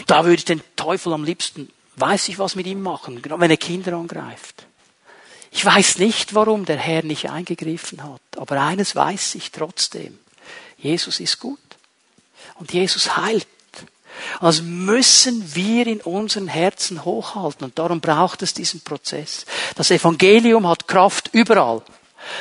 [0.07, 3.51] Da würde ich den Teufel am liebsten, weiß ich was mit ihm machen, gerade wenn
[3.51, 4.65] er Kinder angreift.
[5.51, 10.17] Ich weiß nicht, warum der Herr nicht eingegriffen hat, aber eines weiß ich trotzdem.
[10.77, 11.59] Jesus ist gut.
[12.55, 13.47] Und Jesus heilt.
[14.39, 19.45] Also müssen wir in unseren Herzen hochhalten und darum braucht es diesen Prozess.
[19.75, 21.81] Das Evangelium hat Kraft überall.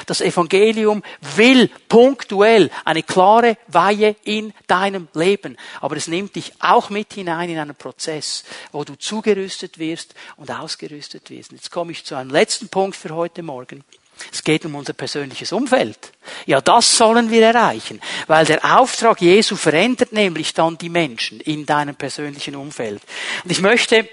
[0.07, 1.03] Das Evangelium
[1.37, 5.57] will punktuell eine klare Weihe in deinem Leben.
[5.81, 10.51] Aber es nimmt dich auch mit hinein in einen Prozess, wo du zugerüstet wirst und
[10.51, 11.53] ausgerüstet wirst.
[11.53, 13.85] Jetzt komme ich zu einem letzten Punkt für heute Morgen.
[14.31, 15.99] Es geht um unser persönliches Umfeld.
[16.47, 21.67] Ja, das sollen wir erreichen, weil der Auftrag Jesu verändert nämlich dann die Menschen in
[21.67, 23.03] deinem persönlichen Umfeld.
[23.45, 24.09] Und ich möchte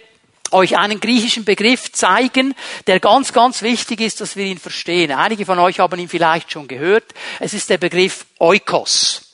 [0.51, 2.55] euch einen griechischen Begriff zeigen,
[2.87, 5.11] der ganz, ganz wichtig ist, dass wir ihn verstehen.
[5.11, 7.05] Einige von euch haben ihn vielleicht schon gehört.
[7.39, 9.31] Es ist der Begriff Oikos.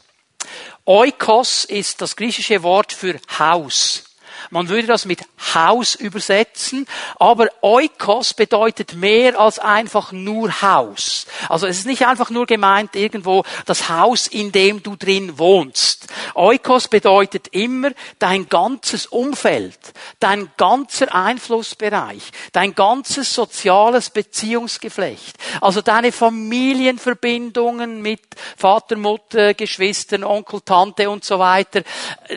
[0.86, 4.05] Oikos ist das griechische Wort für Haus.
[4.50, 5.22] Man würde das mit
[5.54, 6.88] Haus übersetzen,
[7.20, 11.26] aber Oikos bedeutet mehr als einfach nur Haus.
[11.50, 16.08] Also es ist nicht einfach nur gemeint irgendwo das Haus, in dem du drin wohnst.
[16.34, 19.80] Oikos bedeutet immer dein ganzes Umfeld,
[20.20, 25.38] dein ganzer Einflussbereich, dein ganzes soziales Beziehungsgeflecht.
[25.62, 28.22] Also deine Familienverbindungen mit
[28.58, 31.84] Vater, Mutter, Geschwistern, Onkel, Tante und so weiter.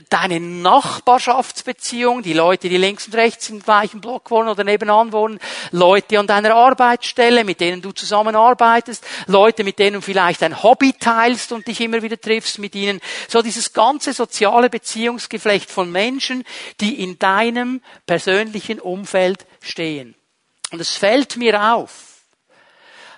[0.09, 5.39] Deine Nachbarschaftsbeziehungen, die Leute, die links und rechts im gleichen Block wohnen oder nebenan wohnen.
[5.71, 9.05] Leute an deiner Arbeitsstelle, mit denen du zusammenarbeitest.
[9.27, 13.01] Leute, mit denen du vielleicht ein Hobby teilst und dich immer wieder triffst mit ihnen.
[13.29, 16.45] So dieses ganze soziale Beziehungsgeflecht von Menschen,
[16.81, 20.15] die in deinem persönlichen Umfeld stehen.
[20.71, 22.23] Und es fällt mir auf,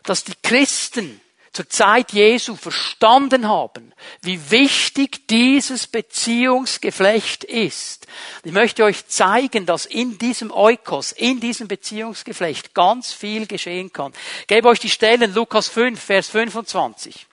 [0.04, 1.20] dass die Christen
[1.52, 8.06] zur Zeit Jesu verstanden haben, wie wichtig dieses Beziehungsgeflecht ist.
[8.44, 14.12] Ich möchte euch zeigen, dass in diesem Eukos, in diesem Beziehungsgeflecht ganz viel geschehen kann.
[14.42, 17.26] Ich gebe euch die Stellen Lukas 5, Vers 25.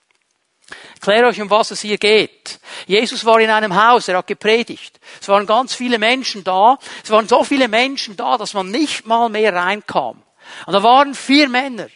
[0.95, 2.59] Ich kläre euch, um was es hier geht.
[2.87, 4.99] Jesus war in einem Haus, er hat gepredigt.
[5.21, 6.77] Es waren ganz viele Menschen da.
[7.03, 10.23] Es waren so viele Menschen da, dass man nicht mal mehr reinkam.
[10.65, 11.87] Und da waren vier Männer.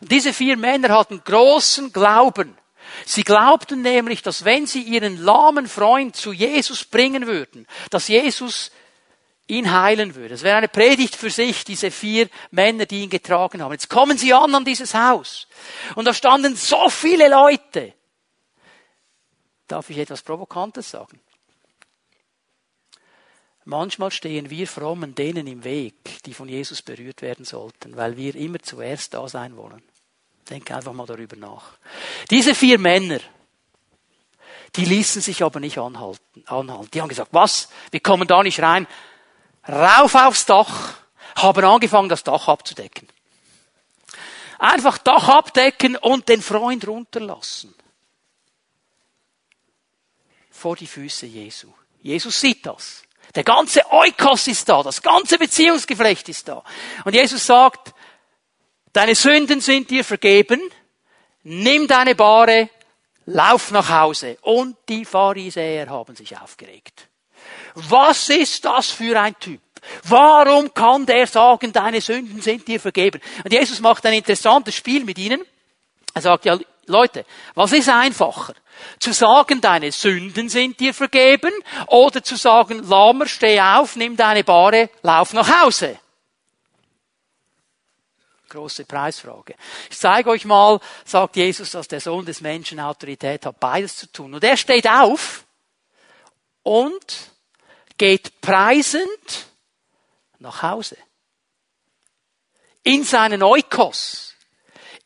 [0.00, 2.56] Diese vier Männer hatten großen Glauben.
[3.04, 8.70] Sie glaubten nämlich, dass wenn sie ihren lahmen Freund zu Jesus bringen würden, dass Jesus
[9.48, 10.34] ihn heilen würde.
[10.34, 13.72] Es wäre eine Predigt für sich, diese vier Männer, die ihn getragen haben.
[13.72, 15.46] Jetzt kommen sie an an dieses Haus.
[15.94, 17.94] Und da standen so viele Leute.
[19.68, 21.20] Darf ich etwas Provokantes sagen?
[23.68, 28.36] Manchmal stehen wir frommen denen im Weg, die von Jesus berührt werden sollten, weil wir
[28.36, 29.82] immer zuerst da sein wollen.
[30.48, 31.72] Denke einfach mal darüber nach.
[32.30, 33.18] Diese vier Männer,
[34.76, 36.90] die ließen sich aber nicht anhalten, anhalten.
[36.94, 37.68] Die haben gesagt, was?
[37.90, 38.86] Wir kommen da nicht rein.
[39.68, 40.94] Rauf aufs Dach,
[41.34, 43.08] haben angefangen, das Dach abzudecken.
[44.60, 47.74] Einfach Dach abdecken und den Freund runterlassen.
[50.52, 51.72] Vor die Füße Jesu.
[52.00, 53.02] Jesus sieht das.
[53.34, 56.62] Der ganze Eukos ist da, das ganze Beziehungsgeflecht ist da.
[57.04, 57.92] Und Jesus sagt,
[58.92, 60.60] deine Sünden sind dir vergeben,
[61.42, 62.70] nimm deine Bahre,
[63.26, 64.38] lauf nach Hause.
[64.42, 67.08] Und die Pharisäer haben sich aufgeregt.
[67.74, 69.60] Was ist das für ein Typ?
[70.04, 73.20] Warum kann der sagen, deine Sünden sind dir vergeben?
[73.44, 75.42] Und Jesus macht ein interessantes Spiel mit ihnen.
[76.14, 78.54] Er sagt, ja, Leute, was ist einfacher?
[78.98, 81.52] Zu sagen, deine Sünden sind dir vergeben
[81.88, 85.98] oder zu sagen, Lamer, steh auf, nimm deine Bahre, lauf nach Hause.
[88.48, 89.54] Große Preisfrage.
[89.90, 94.12] Ich zeige euch mal, sagt Jesus, dass der Sohn des Menschen Autorität hat, beides zu
[94.12, 94.34] tun.
[94.34, 95.44] Und er steht auf
[96.62, 97.30] und
[97.98, 99.46] geht preisend
[100.38, 100.96] nach Hause.
[102.82, 104.25] In seinen Eukos.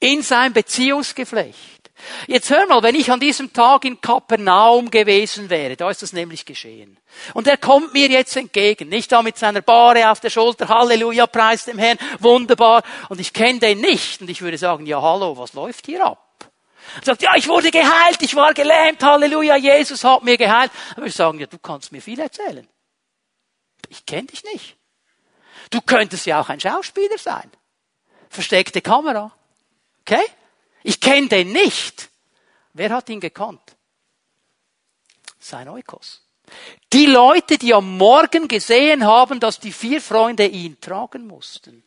[0.00, 1.90] In sein Beziehungsgeflecht.
[2.26, 6.12] Jetzt hör mal, wenn ich an diesem Tag in Kapernaum gewesen wäre, da ist das
[6.12, 6.98] nämlich geschehen.
[7.34, 11.26] Und er kommt mir jetzt entgegen, nicht da mit seiner Bahre auf der Schulter, Halleluja,
[11.26, 12.82] preis dem Herrn, wunderbar.
[13.08, 14.20] Und ich kenne den nicht.
[14.20, 16.26] Und ich würde sagen, ja hallo, was läuft hier ab?
[16.96, 20.72] Er sagt, ja, ich wurde geheilt, ich war gelähmt, Halleluja, Jesus hat mir geheilt.
[20.90, 22.66] Dann würde ich sagen, ja, du kannst mir viel erzählen.
[23.88, 24.76] Ich kenne dich nicht.
[25.70, 27.50] Du könntest ja auch ein Schauspieler sein.
[28.28, 29.32] Versteckte Kamera.
[30.10, 30.24] Okay?
[30.82, 32.10] Ich kenne den nicht.
[32.72, 33.76] Wer hat ihn gekannt?
[35.38, 36.22] Sein Eukos.
[36.92, 41.84] Die Leute, die am Morgen gesehen haben, dass die vier Freunde ihn tragen mussten.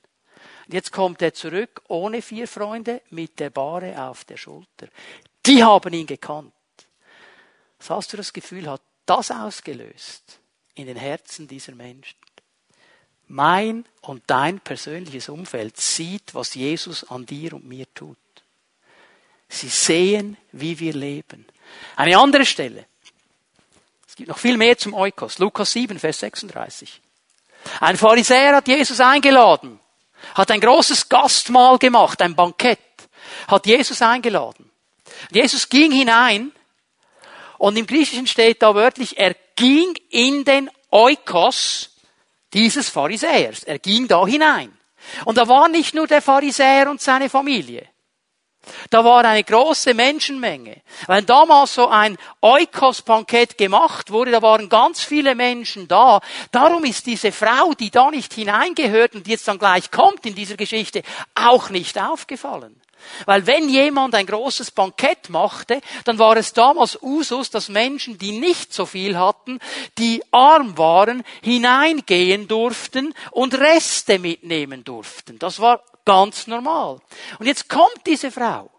[0.70, 4.88] Jetzt kommt er zurück ohne vier Freunde mit der Bahre auf der Schulter.
[5.46, 6.54] Die haben ihn gekannt.
[7.80, 10.40] Was hast du das Gefühl, hat das ausgelöst
[10.76, 12.23] in den Herzen dieser Menschen?
[13.34, 18.16] Mein und dein persönliches Umfeld sieht, was Jesus an dir und mir tut.
[19.50, 21.48] Sie sehen, wie wir leben.
[21.96, 22.86] Eine andere Stelle.
[24.08, 25.40] Es gibt noch viel mehr zum Eukos.
[25.40, 27.02] Lukas 7, Vers 36.
[27.80, 29.80] Ein Pharisäer hat Jesus eingeladen,
[30.36, 32.80] hat ein großes Gastmahl gemacht, ein Bankett,
[33.48, 34.70] hat Jesus eingeladen.
[35.32, 36.52] Jesus ging hinein
[37.58, 41.90] und im Griechischen steht da wörtlich, er ging in den Eukos
[42.54, 43.64] dieses Pharisäers.
[43.64, 44.78] Er ging da hinein.
[45.26, 47.88] Und da war nicht nur der Pharisäer und seine Familie.
[48.90, 50.82] Da war eine große Menschenmenge.
[51.08, 56.22] Weil damals so ein Eukos-Bankett gemacht wurde, da waren ganz viele Menschen da.
[56.52, 60.56] Darum ist diese Frau, die da nicht hineingehört und jetzt dann gleich kommt in dieser
[60.56, 61.04] Geschichte,
[61.36, 62.83] auch nicht aufgefallen.
[63.26, 68.38] Weil wenn jemand ein großes Bankett machte, dann war es damals Usus, dass Menschen, die
[68.40, 69.60] nicht so viel hatten,
[69.98, 75.40] die arm waren, hineingehen durften und Reste mitnehmen durften.
[75.40, 77.00] Das war ganz normal.
[77.40, 78.70] Und jetzt kommt diese Frau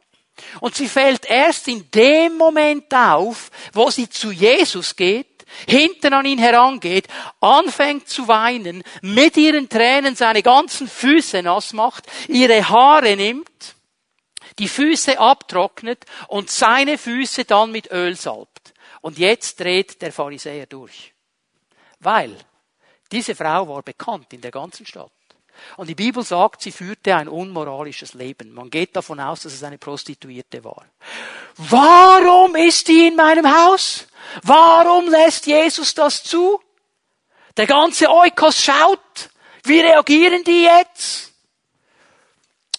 [0.61, 5.27] Und sie fällt erst in dem Moment auf, wo sie zu Jesus geht,
[5.69, 7.07] hinten an ihn herangeht,
[7.41, 13.74] anfängt zu weinen, mit ihren Tränen seine ganzen Füße nass macht, ihre Haare nimmt,
[14.59, 18.73] die Füße abtrocknet und seine Füße dann mit Öl salbt.
[19.01, 21.13] Und jetzt dreht der Pharisäer durch.
[22.01, 22.37] Weil
[23.11, 25.11] diese Frau war bekannt in der ganzen Stadt.
[25.77, 28.53] Und die Bibel sagt, sie führte ein unmoralisches Leben.
[28.53, 30.85] Man geht davon aus, dass es eine Prostituierte war.
[31.57, 34.07] Warum ist die in meinem Haus?
[34.43, 36.61] Warum lässt Jesus das zu?
[37.57, 39.31] Der ganze Eukos schaut.
[39.63, 41.33] Wie reagieren die jetzt?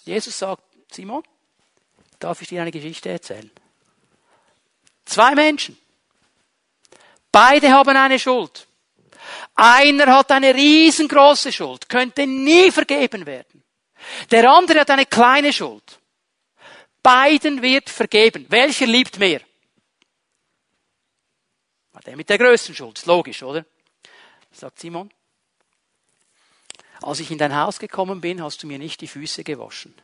[0.04, 0.62] Jesus sagt,
[0.92, 1.22] Simon,
[2.18, 3.50] darf ich dir eine Geschichte erzählen?
[5.04, 5.78] Zwei Menschen.
[7.30, 8.66] Beide haben eine Schuld.
[9.54, 13.62] Einer hat eine riesengroße Schuld, könnte nie vergeben werden.
[14.30, 15.98] Der andere hat eine kleine Schuld.
[17.02, 18.46] Beiden wird vergeben.
[18.48, 19.40] Welcher liebt mehr?
[22.04, 22.98] Der mit der größten Schuld.
[22.98, 23.64] Ist logisch, oder?
[24.52, 25.10] Sagt Simon.
[27.02, 29.94] Als ich in dein Haus gekommen bin, hast du mir nicht die Füße gewaschen.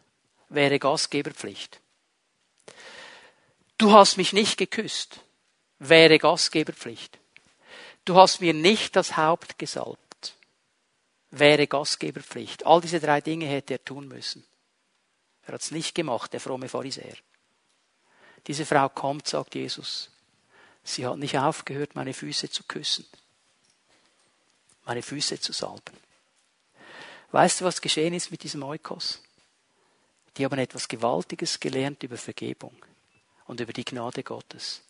[0.49, 1.82] Wäre Gastgeberpflicht.
[3.83, 5.19] Du hast mich nicht geküsst.
[5.81, 7.19] Wäre Gastgeberpflicht.
[8.05, 10.37] Du hast mir nicht das Haupt gesalbt.
[11.33, 12.65] Wäre Gastgeberpflicht.
[12.65, 14.45] All diese drei Dinge hätte er tun müssen.
[15.45, 17.17] Er hat es nicht gemacht, der fromme Pharisäer.
[18.47, 20.13] Diese Frau kommt, sagt Jesus.
[20.85, 23.05] Sie hat nicht aufgehört, meine Füße zu küssen,
[24.85, 25.99] meine Füße zu salben.
[27.33, 29.21] Weißt du, was geschehen ist mit diesem Eukos?
[30.37, 32.77] Die haben etwas Gewaltiges gelernt über Vergebung
[33.53, 34.83] und über die Gnade Gottes.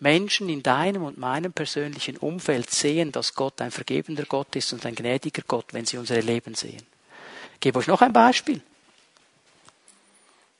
[0.00, 4.86] Menschen in deinem und meinem persönlichen Umfeld sehen, dass Gott ein vergebender Gott ist und
[4.86, 6.86] ein gnädiger Gott, wenn sie unsere Leben sehen.
[7.54, 8.60] Ich gebe euch noch ein Beispiel.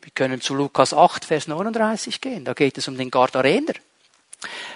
[0.02, 2.44] Wir können zu Lukas 8, Vers 39 gehen.
[2.44, 3.74] Da geht es um den Gardarener.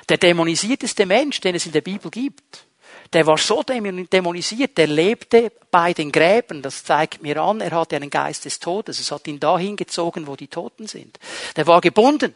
[0.09, 2.64] Der dämonisierteste Mensch, den es in der Bibel gibt.
[3.12, 6.62] Der war so dämonisiert, der lebte bei den Gräbern.
[6.62, 9.01] Das zeigt mir an, er hatte einen Geist des Todes.
[9.01, 11.18] Es hat ihn dahin gezogen, wo die Toten sind.
[11.57, 12.35] Der war gebunden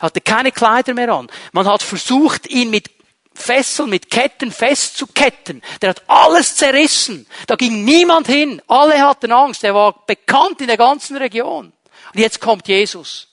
[0.00, 1.28] hatte keine Kleider mehr an.
[1.52, 2.90] Man hat versucht, ihn mit
[3.38, 5.62] Fesseln, mit Ketten festzuketten.
[5.80, 7.26] Der hat alles zerrissen.
[7.46, 8.60] Da ging niemand hin.
[8.66, 9.64] Alle hatten Angst.
[9.64, 11.72] Er war bekannt in der ganzen Region.
[12.12, 13.28] Und jetzt kommt Jesus.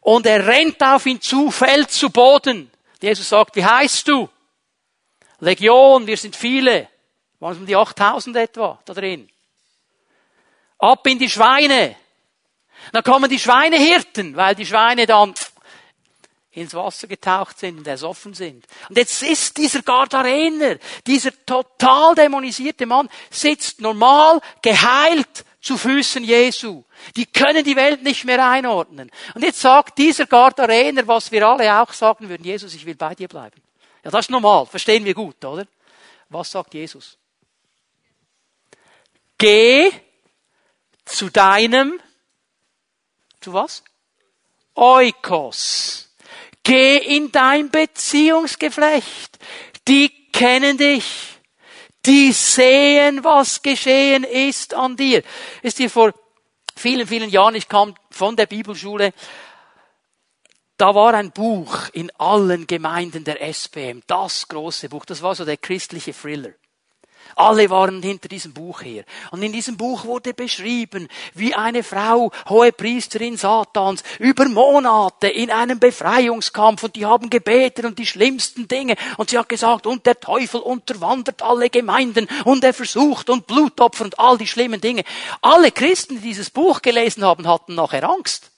[0.00, 2.70] Und er rennt auf ihn zu, fällt zu Boden.
[3.02, 4.28] Jesus sagt, wie heißt du?
[5.40, 6.88] Legion, wir sind viele.
[7.40, 9.28] Waren es um die 8000 etwa da drin?
[10.78, 11.96] Ab in die Schweine.
[12.92, 15.34] Dann kommen die Schweinehirten, weil die Schweine dann
[16.52, 18.66] ins Wasser getaucht sind und ersoffen sind.
[18.88, 20.76] Und jetzt ist dieser Gardarener,
[21.06, 26.84] dieser total dämonisierte Mann, sitzt normal, geheilt zu Füßen Jesu.
[27.16, 29.10] Die können die Welt nicht mehr einordnen.
[29.34, 33.14] Und jetzt sagt dieser Gardarener, was wir alle auch sagen würden, Jesus, ich will bei
[33.14, 33.60] dir bleiben.
[34.02, 35.66] Ja, das ist normal, verstehen wir gut, oder?
[36.30, 37.18] Was sagt Jesus?
[39.38, 39.90] Geh
[41.04, 42.00] zu deinem,
[43.40, 43.82] zu was?
[44.74, 46.09] Oikos.
[46.62, 49.38] Geh in dein Beziehungsgeflecht.
[49.88, 51.38] Die kennen dich.
[52.06, 55.22] Die sehen, was geschehen ist an dir.
[55.62, 56.14] Ist dir vor
[56.76, 59.12] vielen, vielen Jahren, ich kam von der Bibelschule,
[60.78, 65.44] da war ein Buch in allen Gemeinden der SPM, das große Buch, das war so
[65.44, 66.54] der christliche Thriller.
[67.36, 69.04] Alle waren hinter diesem Buch her.
[69.30, 75.50] Und in diesem Buch wurde beschrieben, wie eine Frau, hohe Priesterin Satans, über Monate in
[75.50, 78.96] einem Befreiungskampf und die haben gebetet und die schlimmsten Dinge.
[79.16, 84.04] Und sie hat gesagt, und der Teufel unterwandert alle Gemeinden und er versucht und Blutopfer
[84.04, 85.04] und all die schlimmen Dinge.
[85.40, 88.50] Alle Christen, die dieses Buch gelesen haben, hatten nachher Angst.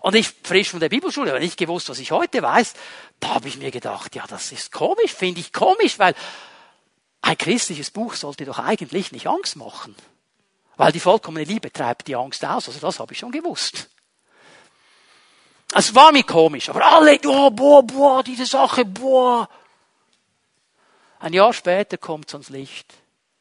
[0.00, 2.74] Und ich, frisch von der Bibelschule, aber nicht gewusst, was ich heute weiß,
[3.20, 6.14] da habe ich mir gedacht, ja, das ist komisch, finde ich komisch, weil
[7.26, 9.96] ein christliches Buch sollte doch eigentlich nicht Angst machen.
[10.76, 12.68] Weil die vollkommene Liebe treibt die Angst aus.
[12.68, 13.88] Also das habe ich schon gewusst.
[15.74, 19.48] Es war mir komisch, aber alle, oh, boah, boah, diese Sache, boah.
[21.18, 22.94] Ein Jahr später kommt es ans Licht.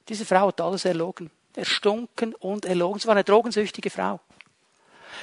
[0.10, 1.30] Diese Frau hat alles erlogen.
[1.56, 3.00] Erstunken und erlogen.
[3.00, 4.20] Sie war eine drogensüchtige Frau.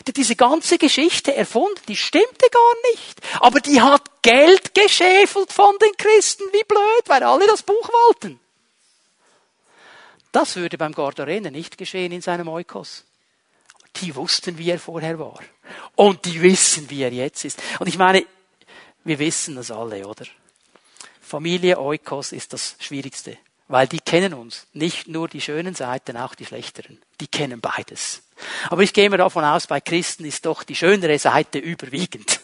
[0.07, 3.21] Die diese ganze Geschichte erfunden, die stimmte gar nicht.
[3.41, 6.45] Aber die hat Geld geschäfelt von den Christen.
[6.53, 8.39] Wie blöd, weil alle das Buch wollten.
[10.33, 13.05] Das würde beim Gardarener nicht geschehen in seinem Eukos.
[13.97, 15.41] Die wussten, wie er vorher war.
[15.95, 17.63] Und die wissen, wie er jetzt ist.
[17.79, 18.25] Und ich meine,
[19.05, 20.25] wir wissen das alle, oder?
[21.21, 23.37] Familie Eukos ist das Schwierigste.
[23.69, 24.67] Weil die kennen uns.
[24.73, 27.01] Nicht nur die schönen Seiten, auch die schlechteren.
[27.21, 28.23] Die kennen beides.
[28.69, 32.41] Aber ich gehe mir davon aus, bei Christen ist doch die schönere Seite überwiegend.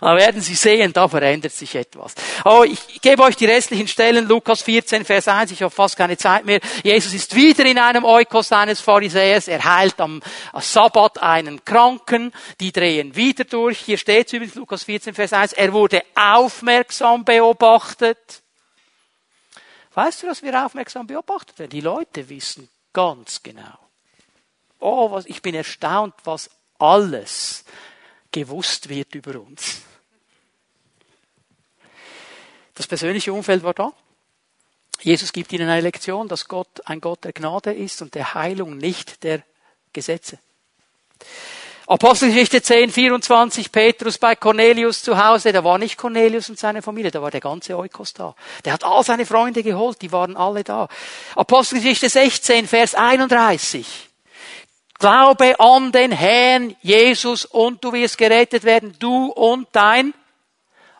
[0.00, 2.14] Da werden Sie sehen, da verändert sich etwas.
[2.50, 6.16] Oh, ich gebe euch die restlichen Stellen, Lukas 14, Vers 1, ich habe fast keine
[6.16, 6.60] Zeit mehr.
[6.82, 10.22] Jesus ist wieder in einem Eukos eines Pharisäers, er heilt am
[10.58, 13.80] Sabbat einen Kranken, die drehen wieder durch.
[13.80, 18.40] Hier steht es übrigens, Lukas 14, Vers 1, er wurde aufmerksam beobachtet.
[19.92, 21.72] Weißt du, dass wir aufmerksam beobachtet werden?
[21.72, 23.78] Die Leute wissen ganz genau.
[24.80, 27.66] Oh, was, ich bin erstaunt, was alles
[28.32, 29.82] gewusst wird über uns.
[32.78, 33.92] Das persönliche Umfeld war da.
[35.00, 38.76] Jesus gibt ihnen eine Lektion, dass Gott ein Gott der Gnade ist und der Heilung,
[38.76, 39.42] nicht der
[39.92, 40.38] Gesetze.
[41.88, 47.10] Apostelgeschichte 10, 24, Petrus bei Cornelius zu Hause, da war nicht Cornelius und seine Familie,
[47.10, 48.36] da war der ganze Eukos da.
[48.64, 50.86] Der hat all seine Freunde geholt, die waren alle da.
[51.34, 54.08] Apostelgeschichte 16, Vers 31.
[55.00, 60.14] Glaube an den Herrn Jesus und du wirst gerettet werden, du und dein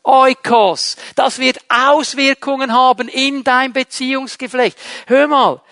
[0.05, 0.97] Eukos.
[1.15, 4.79] Das wird Auswirkungen haben in dein Beziehungsgeflecht.
[5.07, 5.63] Hör mal,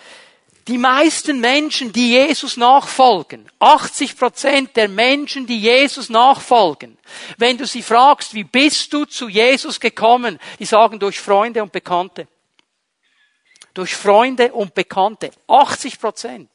[0.67, 6.97] die meisten Menschen, die Jesus nachfolgen, 80 Prozent der Menschen, die Jesus nachfolgen,
[7.37, 11.71] wenn du sie fragst, wie bist du zu Jesus gekommen, die sagen durch Freunde und
[11.71, 12.27] Bekannte.
[13.73, 15.31] Durch Freunde und Bekannte.
[15.47, 16.49] 80 Prozent.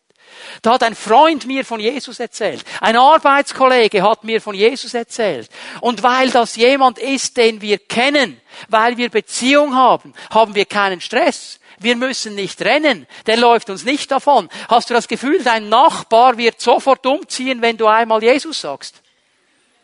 [0.63, 2.65] Da hat ein Freund mir von Jesus erzählt.
[2.81, 5.49] Ein Arbeitskollege hat mir von Jesus erzählt.
[5.81, 11.01] Und weil das jemand ist, den wir kennen, weil wir Beziehung haben, haben wir keinen
[11.01, 11.59] Stress.
[11.79, 13.07] Wir müssen nicht rennen.
[13.27, 14.49] Der läuft uns nicht davon.
[14.69, 19.03] Hast du das Gefühl, dein Nachbar wird sofort umziehen, wenn du einmal Jesus sagst?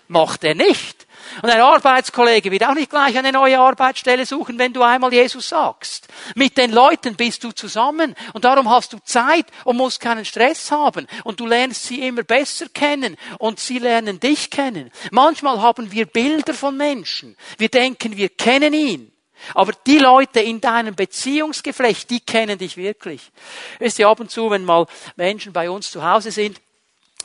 [0.06, 1.07] Macht er nicht.
[1.42, 5.48] Und ein Arbeitskollege wird auch nicht gleich eine neue Arbeitsstelle suchen, wenn du einmal Jesus
[5.48, 6.08] sagst.
[6.34, 10.70] Mit den Leuten bist du zusammen und darum hast du Zeit und musst keinen Stress
[10.70, 14.90] haben und du lernst sie immer besser kennen und sie lernen dich kennen.
[15.10, 17.36] Manchmal haben wir Bilder von Menschen.
[17.56, 19.12] Wir denken, wir kennen ihn.
[19.54, 23.30] Aber die Leute in deinem Beziehungsgeflecht, die kennen dich wirklich.
[23.78, 26.60] Wisst ihr, ab und zu, wenn mal Menschen bei uns zu Hause sind,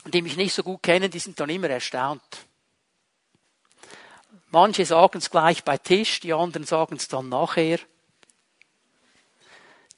[0.06, 2.22] die mich nicht so gut kennen, die sind dann immer erstaunt.
[4.54, 7.80] Manche sagen es gleich bei Tisch, die anderen sagen es dann nachher.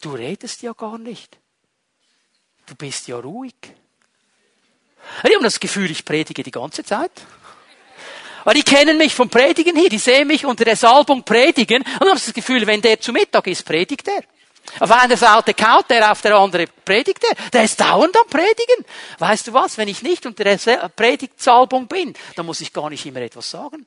[0.00, 1.36] Du redest ja gar nicht.
[2.64, 3.54] Du bist ja ruhig.
[5.24, 7.12] Ich habe das Gefühl, ich predige die ganze Zeit.
[8.44, 12.08] Aber die kennen mich vom Predigen hier, die sehen mich unter der Salbung predigen und
[12.08, 14.22] haben das Gefühl, wenn der zu Mittag ist, predigt er.
[14.80, 17.50] Auf einer Seite kaut er, auf der anderen predigt er.
[17.50, 18.86] Der ist dauernd am Predigen.
[19.18, 19.76] Weißt du was?
[19.76, 20.56] Wenn ich nicht unter der
[20.96, 23.86] Predigtsalbung bin, dann muss ich gar nicht immer etwas sagen.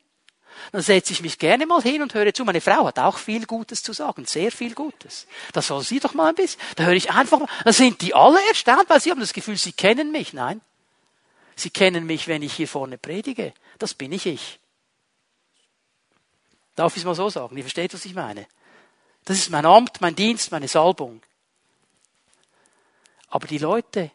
[0.72, 2.46] Dann setze ich mich gerne mal hin und höre zu.
[2.46, 5.26] Meine Frau hat auch viel Gutes zu sagen, sehr viel Gutes.
[5.54, 6.62] Das soll sie doch mal ein bisschen.
[6.76, 7.50] Da höre ich einfach mal.
[7.64, 10.34] Dann sind die alle erstaunt, weil sie haben das Gefühl, sie kennen mich.
[10.34, 10.62] Nein.
[11.56, 13.54] Sie kennen mich, wenn ich hier vorne predige.
[13.80, 14.60] Das bin ich ich.
[16.76, 17.58] Darf ich es mal so sagen?
[17.58, 18.48] Ihr versteht, was ich meine?
[19.26, 21.22] Das ist mein Amt, mein Dienst, meine Salbung.
[23.28, 24.12] Aber die Leute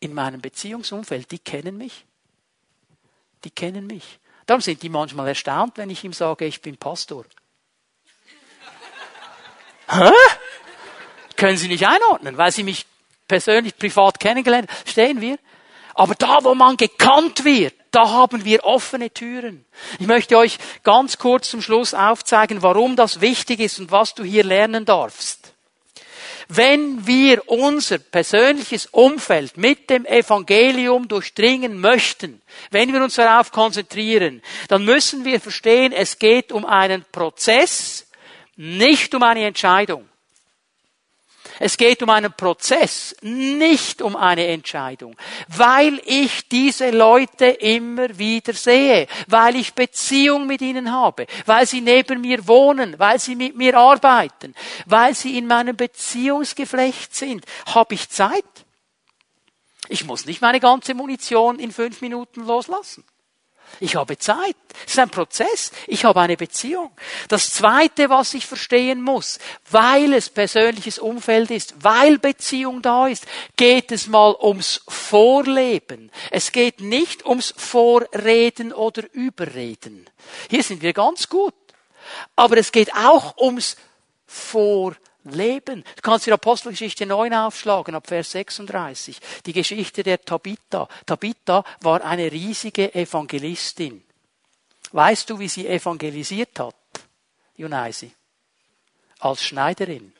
[0.00, 2.04] in meinem Beziehungsumfeld, die kennen mich.
[3.44, 4.18] Die kennen mich.
[4.46, 7.24] Darum sind die manchmal erstaunt, wenn ich ihm sage, ich bin Pastor.
[9.88, 10.10] Hä?
[11.36, 12.86] Können Sie nicht einordnen, weil Sie mich
[13.26, 14.88] persönlich privat kennengelernt haben.
[14.88, 15.38] Stehen wir?
[15.94, 19.64] Aber da, wo man gekannt wird, da haben wir offene Türen.
[20.00, 24.24] Ich möchte euch ganz kurz zum Schluss aufzeigen, warum das wichtig ist und was du
[24.24, 25.53] hier lernen darfst.
[26.48, 34.42] Wenn wir unser persönliches Umfeld mit dem Evangelium durchdringen möchten, wenn wir uns darauf konzentrieren,
[34.68, 38.06] dann müssen wir verstehen, es geht um einen Prozess,
[38.56, 40.08] nicht um eine Entscheidung.
[41.60, 45.16] Es geht um einen Prozess, nicht um eine Entscheidung,
[45.48, 51.80] weil ich diese Leute immer wieder sehe, weil ich Beziehung mit ihnen habe, weil sie
[51.80, 54.54] neben mir wohnen, weil sie mit mir arbeiten,
[54.86, 57.44] weil sie in meinem Beziehungsgeflecht sind.
[57.66, 58.44] Habe ich Zeit?
[59.88, 63.04] Ich muss nicht meine ganze Munition in fünf Minuten loslassen.
[63.80, 64.56] Ich habe Zeit.
[64.86, 65.72] Es ist ein Prozess.
[65.86, 66.90] Ich habe eine Beziehung.
[67.28, 69.38] Das Zweite, was ich verstehen muss,
[69.70, 76.10] weil es persönliches Umfeld ist, weil Beziehung da ist, geht es mal ums Vorleben.
[76.30, 80.06] Es geht nicht ums Vorreden oder Überreden.
[80.50, 81.54] Hier sind wir ganz gut.
[82.36, 83.76] Aber es geht auch ums
[84.26, 85.04] Vorleben.
[85.24, 85.84] Leben.
[85.96, 89.18] Du kannst die Apostelgeschichte 9 aufschlagen, ab Vers 36.
[89.46, 90.88] Die Geschichte der Tabitha.
[91.06, 94.04] Tabitha war eine riesige Evangelistin.
[94.92, 96.76] Weißt du, wie sie evangelisiert hat?
[97.56, 98.12] Junaisi.
[99.18, 100.12] Als Schneiderin.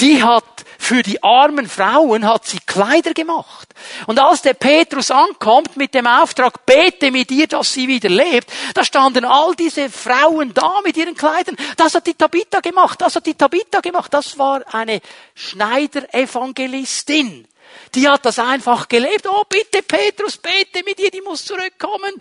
[0.00, 3.68] Die hat für die armen Frauen hat sie Kleider gemacht.
[4.06, 8.50] Und als der Petrus ankommt mit dem Auftrag, bete mit ihr, dass sie wieder lebt,
[8.74, 11.56] da standen all diese Frauen da mit ihren Kleidern.
[11.76, 14.14] Das hat die Tabitha gemacht, das hat die Tabitha gemacht.
[14.14, 15.02] Das war eine
[15.34, 17.46] Schneiderevangelistin.
[17.94, 19.26] Die hat das einfach gelebt.
[19.28, 22.14] Oh, bitte Petrus, bete mit ihr, die muss zurückkommen.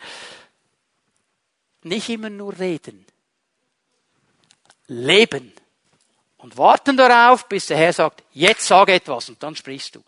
[1.83, 3.05] Nicht immer nur reden.
[4.87, 5.53] Leben.
[6.39, 10.03] Und warten darauf, bis der Herr sagt, jetzt sage etwas und dann sprichst du.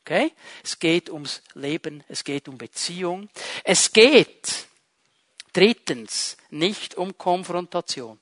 [0.00, 0.32] Okay?
[0.62, 3.28] Es geht ums Leben, es geht um Beziehung.
[3.62, 4.66] Es geht
[5.52, 8.18] drittens nicht um Konfrontation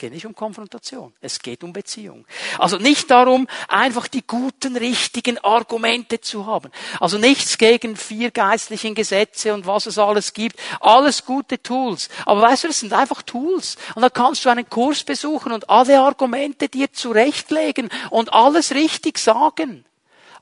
[0.00, 1.12] geht nicht um Konfrontation.
[1.20, 2.26] Es geht um Beziehung.
[2.58, 6.72] Also nicht darum, einfach die guten, richtigen Argumente zu haben.
[6.98, 10.58] Also nichts gegen vier geistlichen Gesetze und was es alles gibt.
[10.80, 12.08] Alles gute Tools.
[12.24, 13.76] Aber weißt du, das sind einfach Tools.
[13.94, 19.18] Und da kannst du einen Kurs besuchen und alle Argumente dir zurechtlegen und alles richtig
[19.18, 19.84] sagen.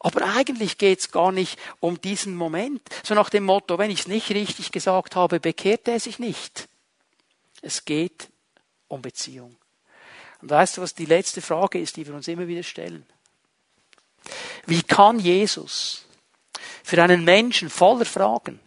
[0.00, 2.80] Aber eigentlich geht's gar nicht um diesen Moment.
[3.02, 6.68] So nach dem Motto, wenn ich es nicht richtig gesagt habe, bekehrt er sich nicht.
[7.60, 8.28] Es geht
[8.88, 9.56] um Beziehung.
[10.40, 13.06] Und weißt du, was die letzte Frage ist, die wir uns immer wieder stellen?
[14.66, 16.04] Wie kann Jesus
[16.82, 18.60] für einen Menschen voller Fragen,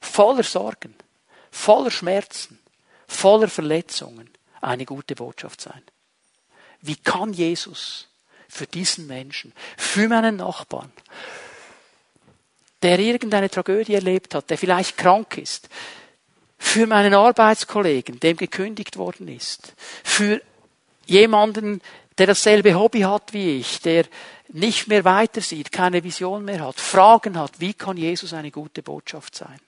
[0.00, 0.94] voller Sorgen,
[1.50, 2.58] voller Schmerzen,
[3.06, 5.82] voller Verletzungen eine gute Botschaft sein?
[6.80, 8.08] Wie kann Jesus
[8.48, 10.92] für diesen Menschen, für meinen Nachbarn,
[12.82, 15.68] der irgendeine Tragödie erlebt hat, der vielleicht krank ist,
[16.62, 20.40] für meinen Arbeitskollegen, dem gekündigt worden ist, für
[21.06, 21.82] jemanden,
[22.16, 24.06] der dasselbe Hobby hat wie ich, der
[24.48, 28.82] nicht mehr weiter sieht, keine Vision mehr hat, Fragen hat, wie kann Jesus eine gute
[28.82, 29.58] Botschaft sein?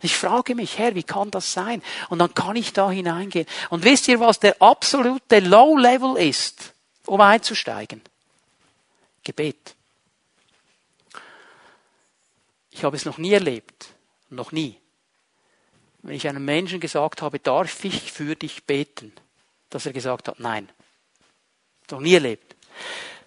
[0.00, 1.82] Ich frage mich, Herr, wie kann das sein?
[2.08, 3.46] Und dann kann ich da hineingehen.
[3.68, 6.72] Und wisst ihr, was der absolute Low Level ist,
[7.04, 8.00] um einzusteigen?
[9.22, 9.76] Gebet.
[12.70, 13.88] Ich habe es noch nie erlebt.
[14.30, 14.80] Noch nie
[16.02, 19.12] wenn ich einem Menschen gesagt habe, darf ich für dich beten,
[19.68, 20.68] dass er gesagt hat, nein.
[21.86, 22.56] Doch nie erlebt.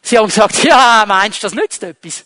[0.01, 2.25] Sie haben gesagt, ja, meinst du, das nützt etwas?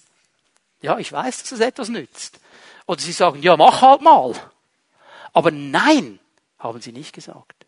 [0.81, 2.39] Ja, ich weiß, dass es etwas nützt.
[2.85, 4.33] Oder sie sagen, ja, mach halt mal.
[5.33, 6.19] Aber nein,
[6.59, 7.65] haben sie nicht gesagt.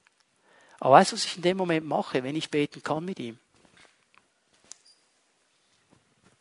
[0.79, 3.37] Aber weißt du, was ich in dem Moment mache, wenn ich beten kann mit ihm?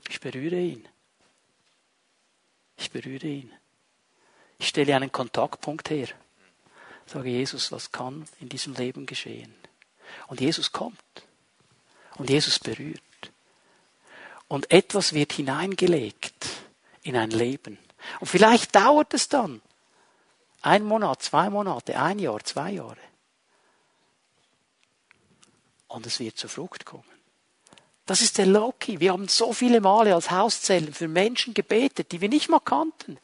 [0.09, 0.89] Ich berühre ihn.
[2.76, 3.53] Ich berühre ihn.
[4.59, 6.09] Ich stelle einen Kontaktpunkt her.
[7.09, 9.54] Sage Jesus, was kann in diesem Leben geschehen?
[10.26, 10.98] Und Jesus kommt.
[12.16, 13.00] Und Jesus berührt.
[14.48, 16.48] Und etwas wird hineingelegt
[17.02, 17.78] in ein Leben.
[18.20, 19.61] Und vielleicht dauert es dann
[20.62, 22.96] ein Monat, zwei Monate, ein Jahr, zwei Jahre.
[25.86, 27.04] Und es wird zur Frucht kommen.
[28.04, 29.00] Das ist der Loki.
[29.00, 33.18] Wir haben so viele Male als Hauszellen für Menschen gebetet, die wir nicht mal kannten,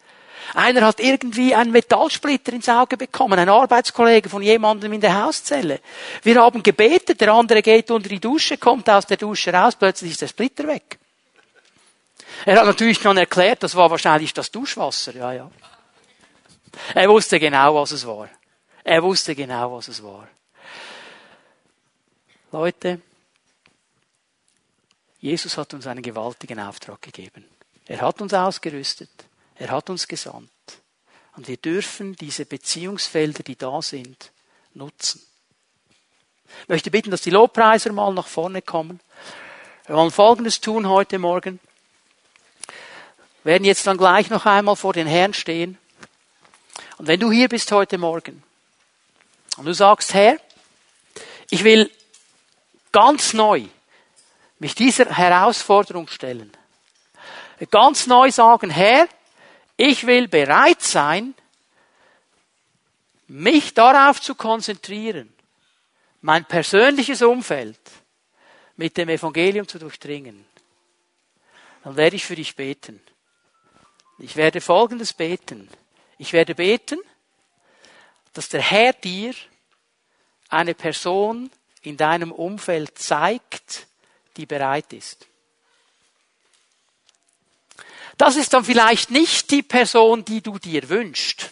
[0.53, 5.81] einer hat irgendwie einen Metallsplitter ins Auge bekommen, ein Arbeitskollege von jemandem in der Hauszelle.
[6.23, 10.13] Wir haben gebetet, der andere geht unter die Dusche, kommt aus der Dusche raus, plötzlich
[10.13, 10.99] ist der Splitter weg.
[12.45, 15.51] Er hat natürlich schon erklärt, das war wahrscheinlich das Duschwasser, ja, ja.
[16.95, 18.29] Er wusste genau, was es war.
[18.83, 20.29] Er wusste genau, was es war.
[22.53, 23.01] Leute,
[25.21, 27.47] Jesus hat uns einen gewaltigen Auftrag gegeben.
[27.87, 29.11] Er hat uns ausgerüstet.
[29.57, 30.51] Er hat uns gesandt.
[31.37, 34.33] Und wir dürfen diese Beziehungsfelder, die da sind,
[34.73, 35.23] nutzen.
[36.63, 39.01] Ich möchte bitten, dass die Lobpreiser mal nach vorne kommen.
[39.87, 41.59] Wir wollen Folgendes tun heute Morgen.
[43.43, 45.79] Wir werden jetzt dann gleich noch einmal vor den Herrn stehen.
[46.97, 48.43] Und wenn du hier bist heute Morgen
[49.57, 50.39] und du sagst, Herr,
[51.51, 51.91] ich will
[52.93, 53.65] ganz neu
[54.59, 56.53] mich dieser Herausforderung stellen.
[57.71, 59.09] Ganz neu sagen, Herr,
[59.77, 61.35] ich will bereit sein,
[63.27, 65.33] mich darauf zu konzentrieren,
[66.21, 67.79] mein persönliches Umfeld
[68.77, 70.45] mit dem Evangelium zu durchdringen.
[71.83, 73.01] Dann werde ich für dich beten.
[74.19, 75.69] Ich werde Folgendes beten.
[76.19, 76.99] Ich werde beten,
[78.33, 79.35] dass der Herr dir
[80.49, 81.51] eine Person
[81.83, 83.87] in deinem Umfeld zeigt,
[84.37, 85.27] die bereit ist.
[88.17, 91.51] Das ist dann vielleicht nicht die Person, die du dir wünschst.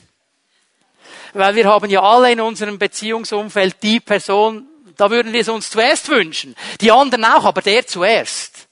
[1.35, 5.71] Weil wir haben ja alle in unserem Beziehungsumfeld die Person, da würden wir es uns
[5.71, 6.55] zuerst wünschen.
[6.81, 8.69] Die anderen auch, aber der zuerst.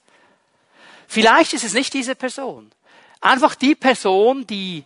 [1.08, 2.70] Vielleicht ist es nicht diese Person.
[3.20, 4.84] Einfach die Person, die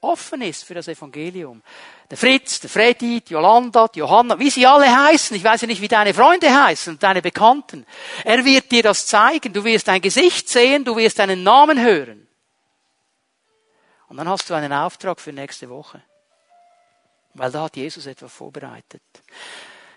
[0.00, 1.62] offen ist für das Evangelium.
[2.10, 5.36] der Fritz, der Freddy, die Jolanda, die Johanna, wie sie alle heißen.
[5.36, 7.84] Ich weiß ja nicht, wie deine Freunde heißen, deine Bekannten.
[8.24, 9.52] Er wird dir das zeigen.
[9.52, 12.25] Du wirst ein Gesicht sehen, du wirst einen Namen hören.
[14.16, 16.00] Und dann hast du einen Auftrag für nächste Woche.
[17.34, 19.02] Weil da hat Jesus etwas vorbereitet.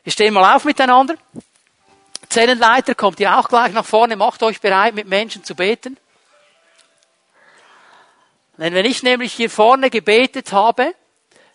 [0.03, 1.15] Wir stehen mal auf miteinander.
[2.27, 5.95] Zellenleiter kommt ihr auch gleich nach vorne, macht euch bereit, mit Menschen zu beten.
[8.57, 10.93] Denn wenn ich nämlich hier vorne gebetet habe,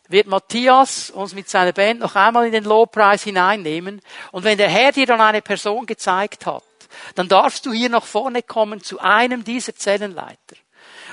[0.09, 4.01] wird Matthias uns mit seiner Band noch einmal in den Lobpreis hineinnehmen.
[4.33, 6.65] Und wenn der Herr dir dann eine Person gezeigt hat,
[7.15, 10.57] dann darfst du hier nach vorne kommen zu einem dieser Zellenleiter.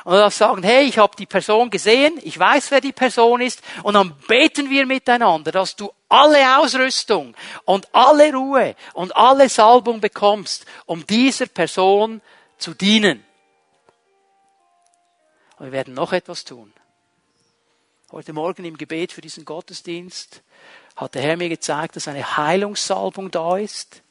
[0.04, 3.62] Und darfst sagen, hey, ich habe die Person gesehen, ich weiß, wer die Person ist,
[3.84, 7.36] und dann beten wir miteinander, dass du alle Ausrüstung
[7.66, 12.22] und alle Ruhe und alle Salbung bekommst, um dieser Person
[12.58, 13.24] zu dienen.
[15.58, 16.74] Und wir werden noch etwas tun.
[18.12, 20.41] Heute Morgen im Gebet für diesen Gottesdienst
[20.95, 24.02] hat der Herr mir gezeigt, dass eine Heilungssalbung da ist.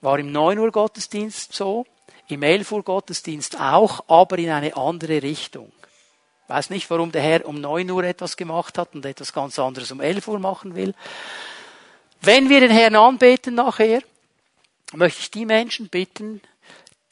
[0.00, 1.86] War im 9 Uhr Gottesdienst so,
[2.32, 5.72] im 11 Uhr Gottesdienst auch, aber in eine andere Richtung.
[6.44, 9.58] Ich weiß nicht, warum der Herr um 9 Uhr etwas gemacht hat und etwas ganz
[9.58, 10.94] anderes um 11 Uhr machen will.
[12.20, 14.02] Wenn wir den Herrn anbeten nachher,
[14.92, 16.42] möchte ich die Menschen bitten,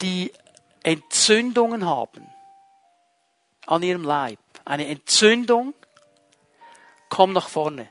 [0.01, 0.31] die
[0.83, 2.27] Entzündungen haben
[3.65, 4.39] an ihrem Leib.
[4.65, 5.73] Eine Entzündung
[7.09, 7.89] komm nach vorne.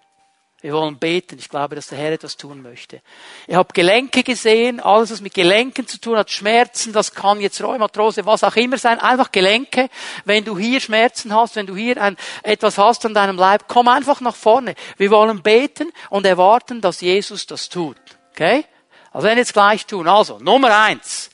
[0.61, 1.39] Wir wollen beten.
[1.39, 3.01] Ich glaube, dass der Herr etwas tun möchte.
[3.47, 7.63] Ich habe Gelenke gesehen, alles, was mit Gelenken zu tun hat, Schmerzen, das kann jetzt
[7.63, 9.89] Rheumatrose, was auch immer sein, einfach Gelenke.
[10.25, 13.87] Wenn du hier Schmerzen hast, wenn du hier ein, etwas hast an deinem Leib, komm
[13.87, 14.75] einfach nach vorne.
[14.97, 17.97] Wir wollen beten und erwarten, dass Jesus das tut.
[18.33, 18.65] Okay?
[19.13, 20.09] Also wenn jetzt gleich tun.
[20.09, 21.31] Also, Nummer eins.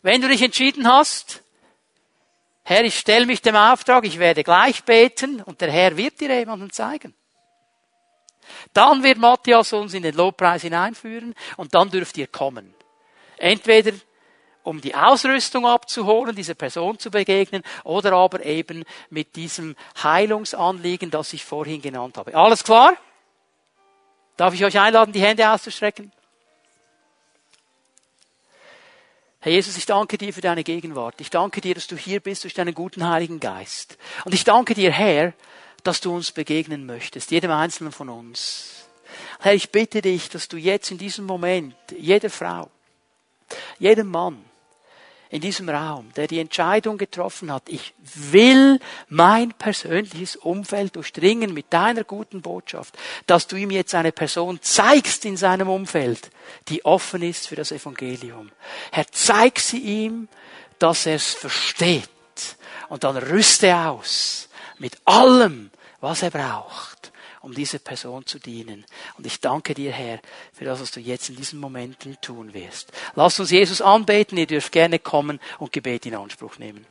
[0.00, 1.42] Wenn du dich entschieden hast,
[2.64, 6.34] Herr, ich stelle mich dem Auftrag, ich werde gleich beten und der Herr wird dir
[6.34, 7.14] jemanden zeigen.
[8.78, 12.72] Dann wird Matthias uns in den Lobpreis hineinführen und dann dürft ihr kommen.
[13.36, 13.90] Entweder
[14.62, 21.32] um die Ausrüstung abzuholen, dieser Person zu begegnen, oder aber eben mit diesem Heilungsanliegen, das
[21.32, 22.36] ich vorhin genannt habe.
[22.36, 22.92] Alles klar?
[24.36, 26.12] Darf ich euch einladen, die Hände auszustrecken?
[29.40, 31.20] Herr Jesus, ich danke dir für deine Gegenwart.
[31.20, 33.98] Ich danke dir, dass du hier bist durch deinen guten Heiligen Geist.
[34.24, 35.32] Und ich danke dir, Herr,
[35.88, 38.88] dass du uns begegnen möchtest, jedem Einzelnen von uns.
[39.40, 42.68] Herr, ich bitte dich, dass du jetzt in diesem Moment, jede Frau,
[43.78, 44.44] jedem Mann,
[45.30, 51.72] in diesem Raum, der die Entscheidung getroffen hat, ich will mein persönliches Umfeld durchdringen mit
[51.72, 52.94] deiner guten Botschaft,
[53.26, 56.30] dass du ihm jetzt eine Person zeigst in seinem Umfeld,
[56.68, 58.52] die offen ist für das Evangelium.
[58.92, 60.28] Herr, zeig sie ihm,
[60.78, 62.10] dass er es versteht
[62.90, 65.70] und dann rüste aus mit allem,
[66.00, 68.84] was er braucht um dieser Person zu dienen.
[69.16, 70.20] Und ich danke dir, Herr,
[70.52, 72.92] für das, was du jetzt in diesen Momenten tun wirst.
[73.14, 74.38] Lass uns Jesus anbeten.
[74.38, 76.86] Ihr dürft gerne kommen und Gebet in Anspruch nehmen.